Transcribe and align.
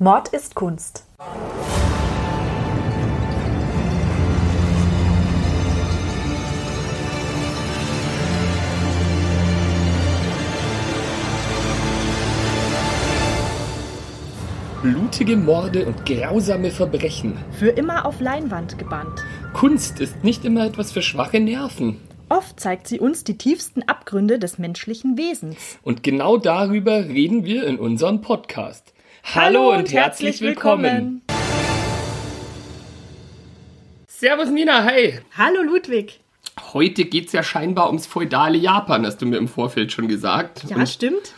Mord 0.00 0.26
ist 0.30 0.56
Kunst. 0.56 1.04
Blutige 14.82 15.36
Morde 15.36 15.86
und 15.86 16.04
grausame 16.04 16.72
Verbrechen. 16.72 17.38
Für 17.52 17.68
immer 17.68 18.04
auf 18.04 18.20
Leinwand 18.20 18.76
gebannt. 18.76 19.24
Kunst 19.52 20.00
ist 20.00 20.24
nicht 20.24 20.44
immer 20.44 20.66
etwas 20.66 20.90
für 20.90 21.02
schwache 21.02 21.38
Nerven. 21.38 22.00
Oft 22.28 22.58
zeigt 22.58 22.88
sie 22.88 22.98
uns 22.98 23.22
die 23.22 23.38
tiefsten 23.38 23.84
Abgründe 23.84 24.40
des 24.40 24.58
menschlichen 24.58 25.16
Wesens. 25.16 25.78
Und 25.82 26.02
genau 26.02 26.36
darüber 26.36 27.04
reden 27.04 27.44
wir 27.44 27.64
in 27.64 27.78
unserem 27.78 28.22
Podcast. 28.22 28.93
Hallo, 29.32 29.72
und, 29.72 29.92
herzlich 29.92 30.40
willkommen. 30.40 31.22
Servus 34.06 34.50
Nina, 34.50 34.84
hi. 34.84 35.18
Hallo 35.36 35.62
Ludwig. 35.62 36.20
Heute 36.72 37.04
geht's 37.04 37.32
ja 37.32 37.42
scheinbar 37.42 37.86
ums 37.88 38.06
feudale 38.06 38.58
Japan, 38.58 39.04
hast 39.06 39.18
du 39.22 39.26
mir 39.26 39.38
im 39.38 39.48
Vorfeld 39.48 39.92
schon 39.92 40.08
gesagt. 40.08 40.64
Ja, 40.68 40.76
Und 40.76 40.88
stimmt. 40.88 41.32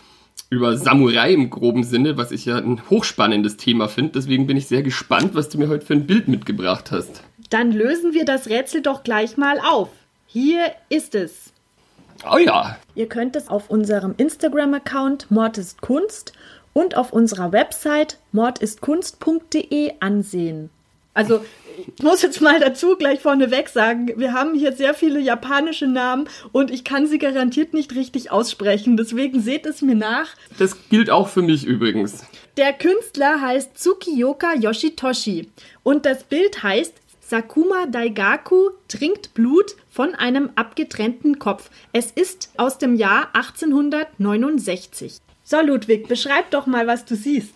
über 0.50 0.76
Samurai 0.76 1.32
im 1.32 1.48
groben 1.48 1.84
Sinne, 1.84 2.16
was 2.18 2.32
ich 2.32 2.44
ja 2.44 2.56
ein 2.58 2.82
hochspannendes 2.90 3.56
Thema 3.56 3.88
finde. 3.88 4.12
Deswegen 4.14 4.46
bin 4.46 4.56
ich 4.56 4.66
sehr 4.66 4.82
gespannt, 4.82 5.34
was 5.34 5.48
du 5.48 5.58
mir 5.58 5.68
heute 5.68 5.86
für 5.86 5.94
ein 5.94 6.06
Bild 6.06 6.28
mitgebracht 6.28 6.90
hast. 6.90 7.22
Dann 7.50 7.72
lösen 7.72 8.12
wir 8.12 8.24
das 8.24 8.48
Rätsel 8.48 8.82
doch 8.82 9.04
gleich 9.04 9.36
mal 9.36 9.58
auf. 9.60 9.88
Hier 10.26 10.72
ist 10.90 11.14
es. 11.14 11.52
Oh 12.30 12.38
ja, 12.38 12.78
Ihr 12.94 13.08
könnt 13.08 13.36
es 13.36 13.48
auf 13.48 13.68
unserem 13.68 14.14
Instagram-Account 14.16 15.30
Mord 15.30 15.58
ist 15.58 15.82
Kunst 15.82 16.32
und 16.76 16.94
auf 16.94 17.10
unserer 17.10 17.52
Website 17.52 18.18
mordistkunst.de 18.32 19.94
ansehen. 20.00 20.68
Also, 21.14 21.42
ich 21.96 22.02
muss 22.02 22.20
jetzt 22.20 22.42
mal 22.42 22.60
dazu 22.60 22.96
gleich 22.96 23.20
vorneweg 23.20 23.70
sagen, 23.70 24.12
wir 24.16 24.34
haben 24.34 24.54
hier 24.54 24.72
sehr 24.72 24.92
viele 24.92 25.18
japanische 25.18 25.86
Namen 25.86 26.28
und 26.52 26.70
ich 26.70 26.84
kann 26.84 27.06
sie 27.06 27.16
garantiert 27.16 27.72
nicht 27.72 27.94
richtig 27.94 28.30
aussprechen. 28.30 28.98
Deswegen 28.98 29.40
seht 29.40 29.64
es 29.64 29.80
mir 29.80 29.94
nach. 29.94 30.28
das 30.58 30.76
gilt 30.90 31.08
auch 31.08 31.28
für 31.28 31.40
mich 31.40 31.64
übrigens. 31.64 32.26
Der 32.58 32.74
Künstler 32.74 33.40
heißt 33.40 33.78
Tsukiyoka 33.78 34.52
Yoshitoshi 34.56 35.48
und 35.82 36.04
das 36.04 36.24
Bild 36.24 36.62
heißt 36.62 36.92
Sakuma 37.22 37.86
Daigaku 37.86 38.68
trinkt 38.88 39.32
Blut 39.32 39.76
von 39.88 40.14
einem 40.14 40.50
abgetrennten 40.56 41.38
Kopf. 41.38 41.70
Es 41.94 42.10
ist 42.10 42.50
aus 42.58 42.76
dem 42.76 42.96
Jahr 42.96 43.30
1869. 43.32 45.22
So, 45.48 45.60
Ludwig, 45.60 46.08
beschreib 46.08 46.50
doch 46.50 46.66
mal, 46.66 46.88
was 46.88 47.04
du 47.04 47.14
siehst. 47.14 47.54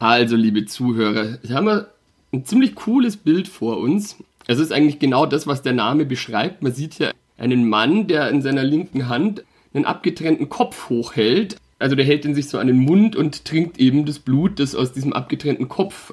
Also, 0.00 0.34
liebe 0.34 0.66
Zuhörer, 0.66 1.38
ich 1.44 1.52
habe 1.52 1.88
ein 2.32 2.44
ziemlich 2.44 2.74
cooles 2.74 3.16
Bild 3.16 3.46
vor 3.46 3.78
uns. 3.78 4.16
Es 4.48 4.58
ist 4.58 4.72
eigentlich 4.72 4.98
genau 4.98 5.26
das, 5.26 5.46
was 5.46 5.62
der 5.62 5.72
Name 5.72 6.06
beschreibt. 6.06 6.60
Man 6.60 6.74
sieht 6.74 6.94
hier 6.94 7.12
einen 7.38 7.68
Mann, 7.68 8.08
der 8.08 8.30
in 8.30 8.42
seiner 8.42 8.64
linken 8.64 9.08
Hand 9.08 9.44
einen 9.72 9.84
abgetrennten 9.84 10.48
Kopf 10.48 10.88
hochhält. 10.88 11.56
Also 11.78 11.94
der 11.94 12.04
hält 12.04 12.24
ihn 12.24 12.34
sich 12.34 12.48
so 12.48 12.58
an 12.58 12.66
den 12.66 12.80
Mund 12.80 13.14
und 13.14 13.44
trinkt 13.44 13.78
eben 13.78 14.06
das 14.06 14.18
Blut, 14.18 14.58
das 14.58 14.74
aus 14.74 14.92
diesem 14.92 15.12
abgetrennten 15.12 15.68
Kopf 15.68 16.12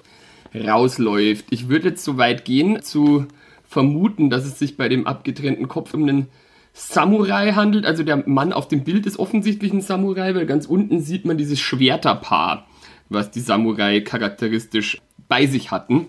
rausläuft. 0.54 1.46
Ich 1.50 1.68
würde 1.68 1.90
jetzt 1.90 2.04
so 2.04 2.18
weit 2.20 2.46
gehen, 2.46 2.84
zu 2.84 3.26
vermuten, 3.68 4.30
dass 4.30 4.46
es 4.46 4.60
sich 4.60 4.78
bei 4.78 4.88
dem 4.88 5.08
abgetrennten 5.08 5.68
Kopf 5.68 5.96
um 5.96 6.04
einen 6.04 6.28
Samurai 6.80 7.54
handelt. 7.54 7.86
Also 7.86 8.04
der 8.04 8.28
Mann 8.28 8.54
auf 8.54 8.68
dem 8.68 8.84
Bild 8.84 9.08
ist 9.08 9.18
offensichtlich 9.18 9.74
ein 9.74 9.82
Samurai, 9.82 10.36
weil 10.36 10.46
ganz 10.46 10.68
unten 10.68 11.02
sieht 11.02 11.26
man 11.26 11.38
dieses 11.38 11.60
Schwerterpaar, 11.60 12.68
was 13.10 13.32
die 13.32 13.40
Samurai 13.40 14.02
charakteristisch 14.02 15.02
bei 15.28 15.48
sich 15.48 15.72
hatten 15.72 16.06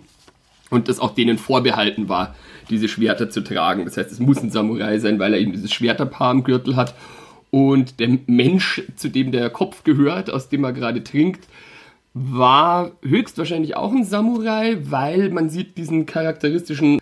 und 0.69 0.89
das 0.89 1.01
auch 1.01 1.15
denen 1.15 1.39
vorbehalten 1.39 2.11
war, 2.11 2.35
diese 2.69 2.89
Schwerter 2.89 3.31
zu 3.31 3.41
tragen. 3.41 3.87
Das 3.87 3.97
heißt, 3.97 4.13
es 4.13 4.21
muss 4.21 4.43
ein 4.43 4.51
Samurai 4.51 4.99
sein, 4.99 5.19
weil 5.19 5.33
er 5.33 5.41
eben 5.41 5.53
dieses 5.53 5.73
Schwerterpaar 5.73 6.31
am 6.31 6.45
Gürtel 6.45 6.77
hat. 6.77 6.95
Und 7.51 7.99
der 7.99 8.19
Mensch, 8.27 8.83
zu 8.95 9.09
dem 9.09 9.33
der 9.33 9.49
Kopf 9.49 9.85
gehört, 9.85 10.31
aus 10.31 10.51
dem 10.51 10.65
er 10.65 10.75
gerade 10.75 11.03
trinkt, 11.03 11.49
war 12.13 12.93
höchstwahrscheinlich 13.03 13.75
auch 13.75 13.93
ein 13.93 14.05
Samurai, 14.05 14.77
weil 14.83 15.31
man 15.31 15.49
sieht 15.49 15.79
diesen 15.79 16.05
charakteristischen 16.05 16.98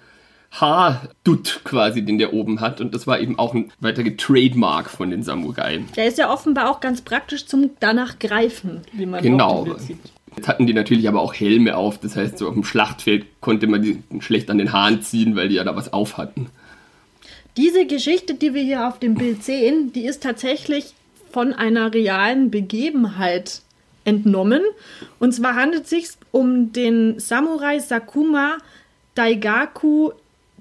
Haardutt 0.60 1.60
quasi, 1.64 2.02
den 2.02 2.18
der 2.18 2.32
oben 2.32 2.60
hat. 2.60 2.80
Und 2.80 2.94
das 2.94 3.06
war 3.06 3.20
eben 3.20 3.38
auch 3.38 3.54
ein 3.54 3.72
weiterer 3.80 4.16
Trademark 4.16 4.90
von 4.90 5.10
den 5.10 5.22
Samurai. 5.22 5.84
Der 5.96 6.06
ist 6.06 6.18
ja 6.18 6.32
offenbar 6.32 6.70
auch 6.70 6.80
ganz 6.80 7.02
praktisch 7.02 7.46
zum 7.46 7.70
danach 7.80 8.18
greifen, 8.18 8.80
wie 8.92 9.06
man 9.06 9.22
Genau. 9.22 9.66
Jetzt 10.36 10.48
hatten 10.48 10.66
die 10.66 10.74
natürlich 10.74 11.08
aber 11.08 11.22
auch 11.22 11.34
Helme 11.34 11.76
auf. 11.76 11.98
Das 11.98 12.16
heißt, 12.16 12.38
so 12.38 12.48
auf 12.48 12.54
dem 12.54 12.64
Schlachtfeld 12.64 13.26
konnte 13.40 13.66
man 13.66 13.82
die 13.82 14.02
schlecht 14.20 14.50
an 14.50 14.58
den 14.58 14.72
Haaren 14.72 15.00
ziehen, 15.02 15.34
weil 15.34 15.48
die 15.48 15.54
ja 15.54 15.64
da 15.64 15.74
was 15.76 15.92
auf 15.92 16.18
hatten. 16.18 16.50
Diese 17.56 17.86
Geschichte, 17.86 18.34
die 18.34 18.52
wir 18.52 18.62
hier 18.62 18.86
auf 18.86 18.98
dem 18.98 19.14
Bild 19.14 19.42
sehen, 19.42 19.92
die 19.94 20.04
ist 20.04 20.22
tatsächlich 20.22 20.92
von 21.30 21.54
einer 21.54 21.94
realen 21.94 22.50
Begebenheit 22.50 23.62
entnommen. 24.04 24.62
Und 25.18 25.32
zwar 25.32 25.54
handelt 25.54 25.84
es 25.84 25.90
sich 25.90 26.08
um 26.32 26.72
den 26.72 27.18
Samurai 27.18 27.78
Sakuma 27.78 28.58
Daigaku, 29.14 30.12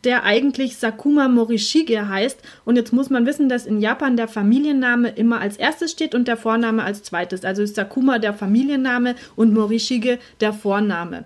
der 0.06 0.24
eigentlich 0.24 0.78
Sakuma 0.78 1.28
Morishige 1.28 2.08
heißt. 2.08 2.40
Und 2.64 2.76
jetzt 2.76 2.94
muss 2.94 3.10
man 3.10 3.26
wissen, 3.26 3.50
dass 3.50 3.66
in 3.66 3.82
Japan 3.82 4.16
der 4.16 4.28
Familienname 4.28 5.10
immer 5.10 5.42
als 5.42 5.58
erstes 5.58 5.92
steht 5.92 6.16
und 6.16 6.28
der 6.28 6.38
Vorname 6.38 6.84
als 6.84 7.04
zweites. 7.04 7.44
Also 7.44 7.64
ist 7.64 7.76
Sakuma 7.76 8.20
der 8.20 8.34
Familienname 8.34 9.16
und 9.36 9.54
Morishige 9.54 10.20
der 10.40 10.54
Vorname. 10.54 11.26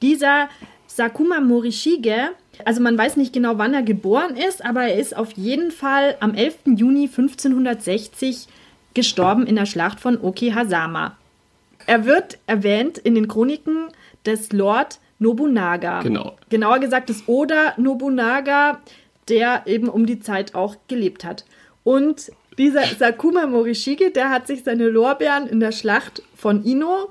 Dieser 0.00 0.48
Sakuma 0.86 1.40
Morishige, 1.40 2.30
also 2.64 2.80
man 2.80 2.96
weiß 2.96 3.16
nicht 3.16 3.32
genau, 3.32 3.58
wann 3.58 3.74
er 3.74 3.82
geboren 3.82 4.36
ist, 4.36 4.64
aber 4.64 4.82
er 4.82 4.98
ist 4.98 5.16
auf 5.16 5.32
jeden 5.32 5.70
Fall 5.70 6.16
am 6.20 6.34
11. 6.34 6.58
Juni 6.76 7.04
1560 7.04 8.46
gestorben 8.94 9.46
in 9.46 9.56
der 9.56 9.66
Schlacht 9.66 10.00
von 10.00 10.20
Okihazama. 10.20 11.16
Er 11.86 12.04
wird 12.04 12.38
erwähnt 12.46 12.98
in 12.98 13.14
den 13.14 13.26
Chroniken 13.26 13.88
des 14.24 14.52
Lord 14.52 15.00
Nobunaga. 15.22 16.02
Genau. 16.02 16.36
Genauer 16.50 16.80
gesagt 16.80 17.08
des 17.08 17.24
Oda 17.26 17.74
Nobunaga, 17.76 18.80
der 19.28 19.62
eben 19.66 19.88
um 19.88 20.04
die 20.04 20.20
Zeit 20.20 20.54
auch 20.54 20.76
gelebt 20.88 21.24
hat. 21.24 21.44
Und 21.84 22.32
dieser 22.58 22.84
Sakuma 22.84 23.46
Morishige, 23.46 24.10
der 24.10 24.30
hat 24.30 24.46
sich 24.46 24.64
seine 24.64 24.88
Lorbeeren 24.88 25.46
in 25.46 25.60
der 25.60 25.72
Schlacht 25.72 26.22
von 26.36 26.64
Ino 26.64 27.08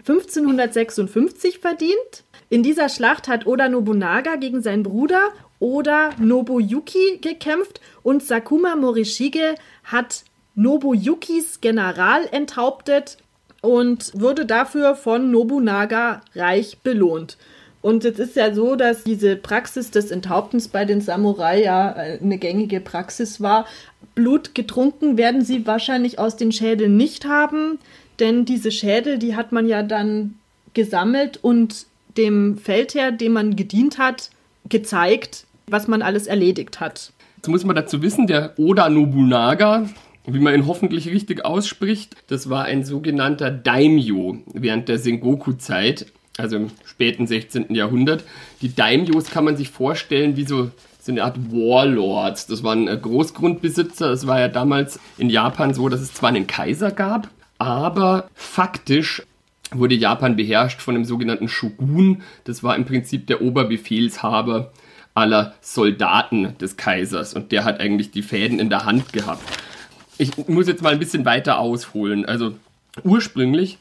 1556 0.00 1.58
verdient. 1.58 2.24
In 2.48 2.62
dieser 2.62 2.88
Schlacht 2.88 3.28
hat 3.28 3.46
Oda 3.46 3.68
Nobunaga 3.68 4.36
gegen 4.36 4.62
seinen 4.62 4.82
Bruder 4.82 5.32
Oda 5.60 6.10
Nobuyuki 6.18 7.18
gekämpft 7.20 7.80
und 8.02 8.22
Sakuma 8.22 8.76
Morishige 8.76 9.56
hat 9.84 10.24
Nobuyukis 10.54 11.60
General 11.60 12.26
enthauptet 12.30 13.18
und 13.60 14.12
wurde 14.14 14.46
dafür 14.46 14.94
von 14.94 15.30
Nobunaga 15.30 16.20
reich 16.34 16.78
belohnt. 16.78 17.36
Und 17.80 18.04
jetzt 18.04 18.18
ist 18.18 18.36
ja 18.36 18.52
so, 18.52 18.74
dass 18.74 19.04
diese 19.04 19.36
Praxis 19.36 19.90
des 19.90 20.10
Enthauptens 20.10 20.68
bei 20.68 20.84
den 20.84 21.00
Samurai 21.00 21.62
ja 21.62 21.92
eine 21.92 22.38
gängige 22.38 22.80
Praxis 22.80 23.40
war. 23.40 23.66
Blut 24.14 24.54
getrunken 24.54 25.16
werden 25.16 25.44
sie 25.44 25.66
wahrscheinlich 25.66 26.18
aus 26.18 26.36
den 26.36 26.50
Schädeln 26.50 26.96
nicht 26.96 27.24
haben, 27.24 27.78
denn 28.18 28.44
diese 28.44 28.72
Schädel, 28.72 29.18
die 29.18 29.36
hat 29.36 29.52
man 29.52 29.68
ja 29.68 29.82
dann 29.84 30.34
gesammelt 30.74 31.38
und 31.42 31.86
dem 32.16 32.58
Feldherr, 32.58 33.12
dem 33.12 33.32
man 33.32 33.54
gedient 33.54 33.98
hat, 33.98 34.30
gezeigt, 34.68 35.46
was 35.68 35.86
man 35.86 36.02
alles 36.02 36.26
erledigt 36.26 36.80
hat. 36.80 37.12
Jetzt 37.36 37.48
muss 37.48 37.64
man 37.64 37.76
dazu 37.76 38.02
wissen, 38.02 38.26
der 38.26 38.58
Oda 38.58 38.88
Nobunaga, 38.88 39.88
wie 40.34 40.40
man 40.40 40.54
ihn 40.54 40.66
hoffentlich 40.66 41.08
richtig 41.08 41.44
ausspricht, 41.44 42.16
das 42.28 42.50
war 42.50 42.64
ein 42.64 42.84
sogenannter 42.84 43.50
Daimyo 43.50 44.38
während 44.52 44.88
der 44.88 44.98
Sengoku-Zeit, 44.98 46.06
also 46.36 46.56
im 46.56 46.70
späten 46.84 47.26
16. 47.26 47.74
Jahrhundert. 47.74 48.24
Die 48.62 48.74
Daimyos 48.74 49.30
kann 49.30 49.44
man 49.44 49.56
sich 49.56 49.70
vorstellen 49.70 50.36
wie 50.36 50.44
so, 50.44 50.70
so 51.00 51.12
eine 51.12 51.24
Art 51.24 51.38
Warlords. 51.50 52.46
Das 52.46 52.62
waren 52.62 52.88
äh, 52.88 52.96
Großgrundbesitzer. 52.96 54.10
Es 54.10 54.26
war 54.26 54.38
ja 54.38 54.48
damals 54.48 55.00
in 55.16 55.30
Japan 55.30 55.74
so, 55.74 55.88
dass 55.88 56.00
es 56.00 56.14
zwar 56.14 56.28
einen 56.28 56.46
Kaiser 56.46 56.90
gab, 56.90 57.28
aber 57.58 58.28
faktisch 58.34 59.22
wurde 59.72 59.94
Japan 59.94 60.36
beherrscht 60.36 60.80
von 60.80 60.94
dem 60.94 61.04
sogenannten 61.04 61.48
Shogun. 61.48 62.22
Das 62.44 62.62
war 62.62 62.76
im 62.76 62.84
Prinzip 62.84 63.26
der 63.26 63.42
Oberbefehlshaber 63.42 64.72
aller 65.14 65.54
Soldaten 65.60 66.56
des 66.58 66.76
Kaisers 66.76 67.34
und 67.34 67.50
der 67.50 67.64
hat 67.64 67.80
eigentlich 67.80 68.10
die 68.12 68.22
Fäden 68.22 68.60
in 68.60 68.70
der 68.70 68.84
Hand 68.84 69.12
gehabt. 69.12 69.42
Ich 70.18 70.48
muss 70.48 70.66
jetzt 70.66 70.82
mal 70.82 70.92
ein 70.92 70.98
bisschen 70.98 71.24
weiter 71.24 71.58
ausholen. 71.58 72.26
Also 72.26 72.54
ursprünglich 73.04 73.78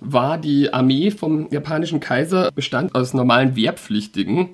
war 0.00 0.38
die 0.38 0.72
Armee 0.72 1.10
vom 1.10 1.48
japanischen 1.50 1.98
Kaiser 2.00 2.50
bestand 2.52 2.94
aus 2.94 3.14
normalen 3.14 3.56
Wehrpflichtigen 3.56 4.50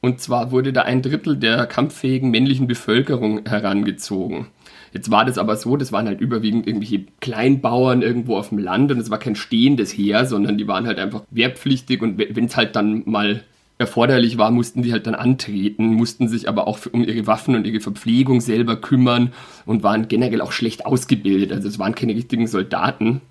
und 0.00 0.20
zwar 0.20 0.50
wurde 0.50 0.72
da 0.72 0.82
ein 0.82 1.02
Drittel 1.02 1.36
der 1.36 1.66
kampffähigen 1.66 2.30
männlichen 2.30 2.66
Bevölkerung 2.66 3.46
herangezogen. 3.46 4.46
Jetzt 4.92 5.10
war 5.10 5.24
das 5.24 5.38
aber 5.38 5.56
so, 5.56 5.76
das 5.76 5.92
waren 5.92 6.06
halt 6.06 6.20
überwiegend 6.20 6.66
irgendwelche 6.66 7.04
Kleinbauern 7.20 8.02
irgendwo 8.02 8.36
auf 8.36 8.48
dem 8.48 8.58
Land 8.58 8.90
und 8.90 8.98
es 8.98 9.10
war 9.10 9.18
kein 9.18 9.36
stehendes 9.36 9.92
Heer, 9.92 10.24
sondern 10.24 10.56
die 10.56 10.66
waren 10.66 10.86
halt 10.86 10.98
einfach 10.98 11.22
wehrpflichtig 11.30 12.00
und 12.02 12.18
wenn 12.18 12.46
es 12.46 12.56
halt 12.56 12.74
dann 12.74 13.02
mal 13.04 13.42
erforderlich 13.80 14.36
war, 14.36 14.50
mussten 14.50 14.82
die 14.82 14.92
halt 14.92 15.06
dann 15.06 15.14
antreten, 15.14 15.94
mussten 15.94 16.28
sich 16.28 16.48
aber 16.48 16.68
auch 16.68 16.80
um 16.92 17.02
ihre 17.02 17.26
Waffen 17.26 17.56
und 17.56 17.66
ihre 17.66 17.80
Verpflegung 17.80 18.42
selber 18.42 18.76
kümmern 18.76 19.32
und 19.64 19.82
waren 19.82 20.06
generell 20.06 20.42
auch 20.42 20.52
schlecht 20.52 20.84
ausgebildet. 20.84 21.50
Also 21.50 21.66
es 21.66 21.78
waren 21.78 21.94
keine 21.94 22.14
richtigen 22.14 22.46
Soldaten. 22.46 23.22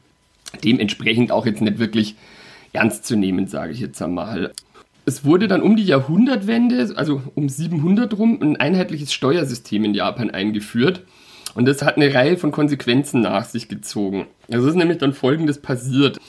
Dementsprechend 0.63 1.31
auch 1.31 1.45
jetzt 1.45 1.61
nicht 1.61 1.77
wirklich 1.77 2.15
ernst 2.73 3.05
zu 3.05 3.15
nehmen, 3.15 3.47
sage 3.47 3.71
ich 3.71 3.79
jetzt 3.79 4.01
einmal. 4.01 4.51
Es 5.05 5.23
wurde 5.23 5.47
dann 5.47 5.61
um 5.61 5.75
die 5.75 5.85
Jahrhundertwende, 5.85 6.93
also 6.95 7.21
um 7.35 7.47
700 7.47 8.17
rum, 8.17 8.39
ein 8.41 8.57
einheitliches 8.57 9.13
Steuersystem 9.13 9.85
in 9.85 9.93
Japan 9.93 10.31
eingeführt. 10.31 11.03
Und 11.53 11.67
das 11.67 11.83
hat 11.83 11.97
eine 11.97 12.11
Reihe 12.11 12.37
von 12.37 12.51
Konsequenzen 12.51 13.21
nach 13.21 13.45
sich 13.45 13.67
gezogen. 13.67 14.25
Also 14.51 14.67
ist 14.67 14.75
nämlich 14.75 14.97
dann 14.97 15.13
Folgendes 15.13 15.61
passiert. 15.61 16.19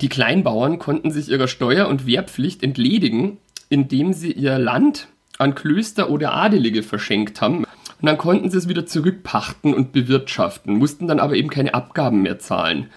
Die 0.00 0.08
Kleinbauern 0.08 0.78
konnten 0.78 1.10
sich 1.10 1.30
ihrer 1.30 1.48
Steuer- 1.48 1.88
und 1.88 2.06
Wehrpflicht 2.06 2.62
entledigen, 2.62 3.38
indem 3.68 4.12
sie 4.12 4.32
ihr 4.32 4.58
Land 4.58 5.08
an 5.38 5.54
Klöster 5.54 6.10
oder 6.10 6.34
Adelige 6.34 6.82
verschenkt 6.82 7.40
haben. 7.40 7.58
Und 7.58 8.06
dann 8.06 8.18
konnten 8.18 8.50
sie 8.50 8.58
es 8.58 8.68
wieder 8.68 8.86
zurückpachten 8.86 9.72
und 9.74 9.92
bewirtschaften, 9.92 10.76
mussten 10.76 11.08
dann 11.08 11.20
aber 11.20 11.34
eben 11.34 11.48
keine 11.48 11.74
Abgaben 11.74 12.22
mehr 12.22 12.38
zahlen. 12.38 12.90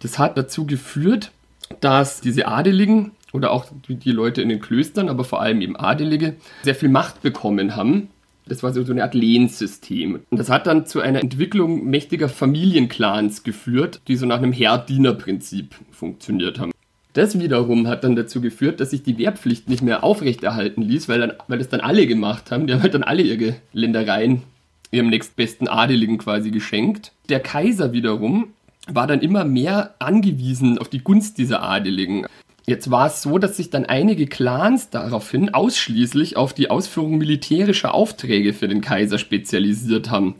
Das 0.00 0.18
hat 0.18 0.36
dazu 0.36 0.66
geführt, 0.66 1.32
dass 1.80 2.20
diese 2.20 2.46
Adeligen 2.46 3.12
oder 3.32 3.50
auch 3.50 3.66
die 3.88 4.12
Leute 4.12 4.40
in 4.40 4.48
den 4.48 4.60
Klöstern, 4.60 5.08
aber 5.08 5.24
vor 5.24 5.40
allem 5.40 5.60
eben 5.60 5.76
Adelige, 5.76 6.36
sehr 6.62 6.76
viel 6.76 6.88
Macht 6.88 7.22
bekommen 7.22 7.74
haben 7.74 8.08
das 8.48 8.62
war 8.62 8.72
so 8.72 8.80
eine 8.90 9.02
Art 9.02 9.14
Lehnsystem. 9.14 10.20
Und 10.30 10.38
das 10.38 10.50
hat 10.50 10.66
dann 10.66 10.86
zu 10.86 11.00
einer 11.00 11.20
Entwicklung 11.20 11.84
mächtiger 11.84 12.28
Familienclans 12.28 13.42
geführt, 13.42 14.00
die 14.08 14.16
so 14.16 14.26
nach 14.26 14.38
einem 14.38 14.52
Herr-Diener-Prinzip 14.52 15.74
funktioniert 15.90 16.58
haben. 16.58 16.72
Das 17.12 17.38
wiederum 17.40 17.88
hat 17.88 18.04
dann 18.04 18.14
dazu 18.14 18.40
geführt, 18.40 18.78
dass 18.78 18.90
sich 18.90 19.02
die 19.02 19.18
Wehrpflicht 19.18 19.68
nicht 19.68 19.82
mehr 19.82 20.04
aufrechterhalten 20.04 20.82
ließ, 20.82 21.08
weil, 21.08 21.20
dann, 21.20 21.32
weil 21.48 21.58
das 21.58 21.68
dann 21.68 21.80
alle 21.80 22.06
gemacht 22.06 22.50
haben. 22.50 22.66
Die 22.66 22.74
haben 22.74 22.82
halt 22.82 22.94
dann 22.94 23.02
alle 23.02 23.22
ihre 23.22 23.56
Ländereien 23.72 24.42
ihrem 24.90 25.08
nächstbesten 25.08 25.66
Adeligen 25.66 26.18
quasi 26.18 26.50
geschenkt. 26.50 27.12
Der 27.28 27.40
Kaiser 27.40 27.92
wiederum 27.92 28.48
war 28.86 29.06
dann 29.06 29.20
immer 29.20 29.44
mehr 29.44 29.94
angewiesen 29.98 30.78
auf 30.78 30.88
die 30.88 31.02
Gunst 31.02 31.38
dieser 31.38 31.62
Adeligen. 31.62 32.26
Jetzt 32.66 32.90
war 32.90 33.06
es 33.06 33.22
so, 33.22 33.38
dass 33.38 33.56
sich 33.56 33.70
dann 33.70 33.86
einige 33.86 34.26
Clans 34.26 34.90
daraufhin 34.90 35.54
ausschließlich 35.54 36.36
auf 36.36 36.52
die 36.52 36.68
Ausführung 36.68 37.16
militärischer 37.16 37.94
Aufträge 37.94 38.52
für 38.52 38.66
den 38.66 38.80
Kaiser 38.80 39.18
spezialisiert 39.18 40.10
haben. 40.10 40.34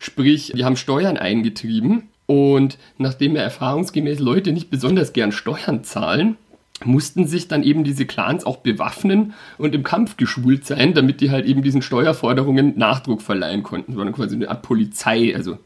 Sprich, 0.00 0.52
die 0.56 0.64
haben 0.64 0.76
Steuern 0.76 1.16
eingetrieben 1.16 2.08
und 2.26 2.76
nachdem 2.98 3.36
ja 3.36 3.42
erfahrungsgemäß 3.42 4.18
Leute 4.18 4.50
nicht 4.50 4.68
besonders 4.68 5.12
gern 5.12 5.30
Steuern 5.30 5.84
zahlen, 5.84 6.36
mussten 6.84 7.26
sich 7.26 7.46
dann 7.46 7.62
eben 7.62 7.84
diese 7.84 8.06
Clans 8.06 8.44
auch 8.44 8.56
bewaffnen 8.58 9.34
und 9.58 9.74
im 9.74 9.84
Kampf 9.84 10.16
geschult 10.16 10.66
sein, 10.66 10.94
damit 10.94 11.20
die 11.20 11.30
halt 11.30 11.46
eben 11.46 11.62
diesen 11.62 11.82
Steuerforderungen 11.82 12.76
Nachdruck 12.78 13.22
verleihen 13.22 13.62
konnten. 13.62 13.92
Das 13.92 13.98
war 13.98 14.04
dann 14.04 14.14
quasi 14.14 14.34
eine 14.34 14.48
Art 14.48 14.62
Polizei, 14.62 15.36
also. 15.36 15.58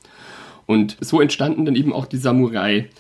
Und 0.66 0.96
so 1.00 1.20
entstanden 1.20 1.64
dann 1.64 1.76
eben 1.76 1.92
auch 1.92 2.06
die 2.06 2.16
Samurai 2.16 2.90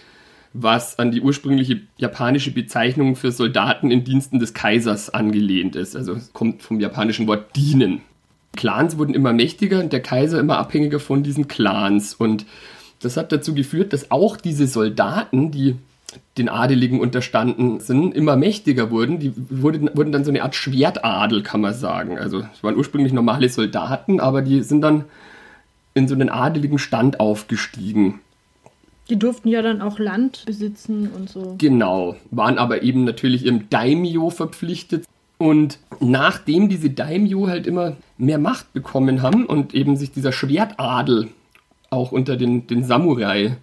was 0.54 0.98
an 1.00 1.10
die 1.10 1.20
ursprüngliche 1.20 1.80
japanische 1.96 2.52
Bezeichnung 2.52 3.16
für 3.16 3.32
Soldaten 3.32 3.90
in 3.90 4.04
Diensten 4.04 4.38
des 4.38 4.54
Kaisers 4.54 5.10
angelehnt 5.10 5.74
ist. 5.74 5.96
Also 5.96 6.12
es 6.14 6.32
kommt 6.32 6.62
vom 6.62 6.78
japanischen 6.80 7.26
Wort 7.26 7.54
dienen. 7.56 8.00
Clans 8.56 8.96
wurden 8.96 9.14
immer 9.14 9.32
mächtiger 9.32 9.80
und 9.80 9.92
der 9.92 10.00
Kaiser 10.00 10.38
immer 10.38 10.58
abhängiger 10.58 11.00
von 11.00 11.24
diesen 11.24 11.48
Clans. 11.48 12.14
Und 12.14 12.46
das 13.00 13.16
hat 13.16 13.32
dazu 13.32 13.52
geführt, 13.52 13.92
dass 13.92 14.12
auch 14.12 14.36
diese 14.36 14.68
Soldaten, 14.68 15.50
die 15.50 15.74
den 16.38 16.48
Adeligen 16.48 17.00
unterstanden 17.00 17.80
sind, 17.80 18.14
immer 18.14 18.36
mächtiger 18.36 18.92
wurden. 18.92 19.18
Die 19.18 19.32
wurden, 19.50 19.90
wurden 19.94 20.12
dann 20.12 20.24
so 20.24 20.30
eine 20.30 20.44
Art 20.44 20.54
Schwertadel, 20.54 21.42
kann 21.42 21.62
man 21.62 21.74
sagen. 21.74 22.16
Also 22.16 22.44
es 22.54 22.62
waren 22.62 22.76
ursprünglich 22.76 23.12
normale 23.12 23.48
Soldaten, 23.48 24.20
aber 24.20 24.40
die 24.40 24.62
sind 24.62 24.82
dann 24.82 25.04
in 25.94 26.06
so 26.06 26.14
einen 26.14 26.28
adeligen 26.28 26.78
Stand 26.78 27.18
aufgestiegen. 27.18 28.20
Die 29.10 29.18
durften 29.18 29.48
ja 29.48 29.60
dann 29.60 29.82
auch 29.82 29.98
Land 29.98 30.44
besitzen 30.46 31.10
und 31.14 31.28
so. 31.28 31.56
Genau, 31.58 32.16
waren 32.30 32.58
aber 32.58 32.82
eben 32.82 33.04
natürlich 33.04 33.44
ihrem 33.44 33.68
Daimyo 33.68 34.30
verpflichtet. 34.30 35.04
Und 35.36 35.78
nachdem 36.00 36.68
diese 36.68 36.90
Daimyo 36.90 37.48
halt 37.48 37.66
immer 37.66 37.96
mehr 38.16 38.38
Macht 38.38 38.72
bekommen 38.72 39.20
haben 39.20 39.44
und 39.44 39.74
eben 39.74 39.96
sich 39.96 40.12
dieser 40.12 40.32
Schwertadel 40.32 41.28
auch 41.90 42.12
unter 42.12 42.36
den, 42.36 42.66
den 42.66 42.84
Samurai 42.84 43.56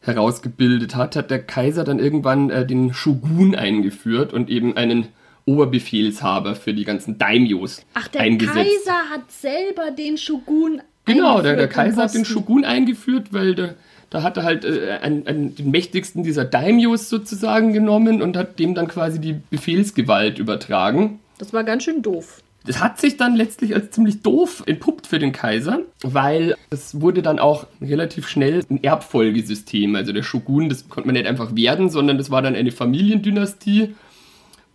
herausgebildet 0.00 0.94
hat, 0.96 1.16
hat 1.16 1.30
der 1.30 1.42
Kaiser 1.42 1.84
dann 1.84 1.98
irgendwann 1.98 2.50
äh, 2.50 2.66
den 2.66 2.92
Shogun 2.94 3.54
eingeführt 3.54 4.32
und 4.32 4.50
eben 4.50 4.76
einen 4.76 5.08
Oberbefehlshaber 5.46 6.54
für 6.54 6.72
die 6.72 6.84
ganzen 6.84 7.18
Daimyos 7.18 7.84
Ach, 7.94 8.08
der 8.08 8.22
eingesetzt. 8.22 8.56
Kaiser 8.56 9.10
hat 9.10 9.30
selber 9.30 9.90
den 9.90 10.16
Shogun 10.16 10.80
Genau, 11.06 11.42
der, 11.42 11.56
der 11.56 11.68
Kaiser 11.68 12.04
hat 12.04 12.14
den 12.14 12.24
Shogun 12.24 12.64
eingeführt, 12.64 13.32
weil 13.32 13.54
der 13.54 13.74
da 14.14 14.22
hat 14.22 14.36
er 14.36 14.44
halt 14.44 14.64
äh, 14.64 14.98
einen, 15.02 15.26
einen, 15.26 15.56
den 15.56 15.72
mächtigsten 15.72 16.22
dieser 16.22 16.44
Daimyos 16.44 17.08
sozusagen 17.08 17.72
genommen 17.72 18.22
und 18.22 18.36
hat 18.36 18.60
dem 18.60 18.76
dann 18.76 18.86
quasi 18.86 19.20
die 19.20 19.32
Befehlsgewalt 19.50 20.38
übertragen. 20.38 21.18
Das 21.38 21.52
war 21.52 21.64
ganz 21.64 21.82
schön 21.82 22.00
doof. 22.00 22.40
Das 22.64 22.80
hat 22.80 23.00
sich 23.00 23.16
dann 23.16 23.34
letztlich 23.34 23.74
als 23.74 23.90
ziemlich 23.90 24.22
doof 24.22 24.62
entpuppt 24.66 25.08
für 25.08 25.18
den 25.18 25.32
Kaiser, 25.32 25.80
weil 26.02 26.54
es 26.70 27.00
wurde 27.00 27.22
dann 27.22 27.40
auch 27.40 27.66
relativ 27.80 28.28
schnell 28.28 28.64
ein 28.70 28.84
Erbfolgesystem. 28.84 29.96
Also 29.96 30.12
der 30.12 30.22
Shogun, 30.22 30.68
das 30.68 30.88
konnte 30.88 31.08
man 31.08 31.14
nicht 31.14 31.26
einfach 31.26 31.56
werden, 31.56 31.90
sondern 31.90 32.16
das 32.16 32.30
war 32.30 32.40
dann 32.40 32.54
eine 32.54 32.70
Familiendynastie. 32.70 33.96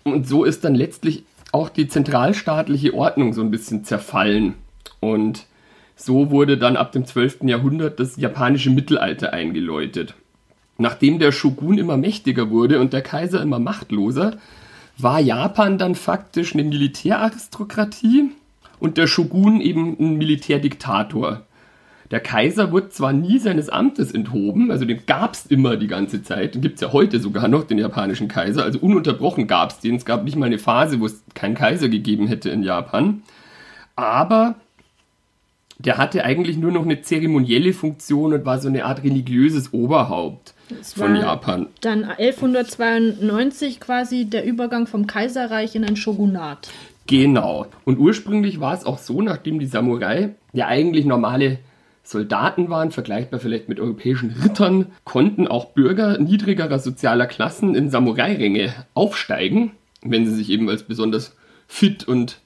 Und 0.03 0.27
so 0.27 0.43
ist 0.43 0.65
dann 0.65 0.75
letztlich 0.75 1.23
auch 1.53 1.69
die 1.69 1.87
zentralstaatliche 1.87 2.93
Ordnung 2.93 3.31
so 3.31 3.41
ein 3.41 3.51
bisschen 3.51 3.85
zerfallen. 3.85 4.55
Und 4.99 5.45
so 6.01 6.31
wurde 6.31 6.57
dann 6.57 6.77
ab 6.77 6.93
dem 6.93 7.05
12. 7.05 7.39
Jahrhundert 7.43 7.99
das 7.99 8.15
japanische 8.15 8.69
Mittelalter 8.69 9.33
eingeläutet. 9.33 10.15
Nachdem 10.77 11.19
der 11.19 11.33
Shogun 11.33 11.77
immer 11.77 11.97
mächtiger 11.97 12.49
wurde 12.49 12.79
und 12.79 12.93
der 12.93 13.01
Kaiser 13.01 13.41
immer 13.41 13.59
machtloser, 13.59 14.37
war 14.97 15.19
Japan 15.19 15.77
dann 15.77 15.95
faktisch 15.95 16.53
eine 16.53 16.63
Militäraristokratie 16.63 18.31
und 18.79 18.97
der 18.97 19.07
Shogun 19.07 19.59
eben 19.59 19.97
ein 19.99 20.17
Militärdiktator. 20.17 21.41
Der 22.11 22.21
Kaiser 22.21 22.71
wurde 22.71 22.89
zwar 22.89 23.11
nie 23.11 23.37
seines 23.37 23.69
Amtes 23.69 24.13
enthoben, 24.13 24.71
also 24.71 24.85
den 24.85 25.05
gab 25.05 25.33
es 25.33 25.45
immer 25.45 25.75
die 25.75 25.87
ganze 25.87 26.23
Zeit, 26.23 26.55
den 26.55 26.61
gibt 26.61 26.75
es 26.75 26.81
ja 26.81 26.93
heute 26.93 27.19
sogar 27.19 27.47
noch, 27.49 27.65
den 27.65 27.77
japanischen 27.77 28.29
Kaiser, 28.29 28.63
also 28.63 28.79
ununterbrochen 28.79 29.47
gab 29.47 29.71
es 29.71 29.79
den, 29.79 29.95
es 29.95 30.05
gab 30.05 30.23
nicht 30.23 30.37
mal 30.37 30.47
eine 30.47 30.57
Phase, 30.59 31.01
wo 31.01 31.05
es 31.05 31.23
keinen 31.35 31.55
Kaiser 31.55 31.87
gegeben 31.87 32.27
hätte 32.27 32.49
in 32.49 32.63
Japan, 32.63 33.21
aber 33.95 34.55
der 35.79 35.97
hatte 35.97 36.25
eigentlich 36.25 36.57
nur 36.57 36.71
noch 36.71 36.83
eine 36.83 37.01
zeremonielle 37.01 37.73
Funktion 37.73 38.33
und 38.33 38.45
war 38.45 38.59
so 38.59 38.67
eine 38.67 38.83
Art 38.85 39.03
religiöses 39.03 39.73
Oberhaupt 39.73 40.53
von 40.93 41.15
Japan. 41.15 41.67
Dann 41.81 42.03
1192 42.03 43.79
quasi 43.79 44.25
der 44.25 44.45
Übergang 44.45 44.87
vom 44.87 45.07
Kaiserreich 45.07 45.75
in 45.75 45.85
ein 45.85 45.95
Shogunat. 45.95 46.69
Genau. 47.07 47.65
Und 47.85 47.97
ursprünglich 47.97 48.59
war 48.59 48.73
es 48.73 48.85
auch 48.85 48.97
so, 48.97 49.21
nachdem 49.21 49.59
die 49.59 49.65
Samurai 49.65 50.35
ja 50.51 50.67
eigentlich 50.67 51.05
normale 51.05 51.59
Soldaten 52.03 52.69
waren, 52.69 52.91
vergleichbar 52.91 53.39
vielleicht 53.39 53.69
mit 53.69 53.79
europäischen 53.79 54.31
Rittern, 54.43 54.87
konnten 55.05 55.47
auch 55.47 55.67
Bürger 55.67 56.17
niedrigerer 56.17 56.79
sozialer 56.79 57.25
Klassen 57.25 57.73
in 57.73 57.89
Samurai-Ränge 57.89 58.73
aufsteigen, 58.93 59.71
wenn 60.01 60.25
sie 60.25 60.35
sich 60.35 60.49
eben 60.49 60.69
als 60.69 60.83
besonders 60.83 61.35
fit 61.67 62.05
und 62.07 62.41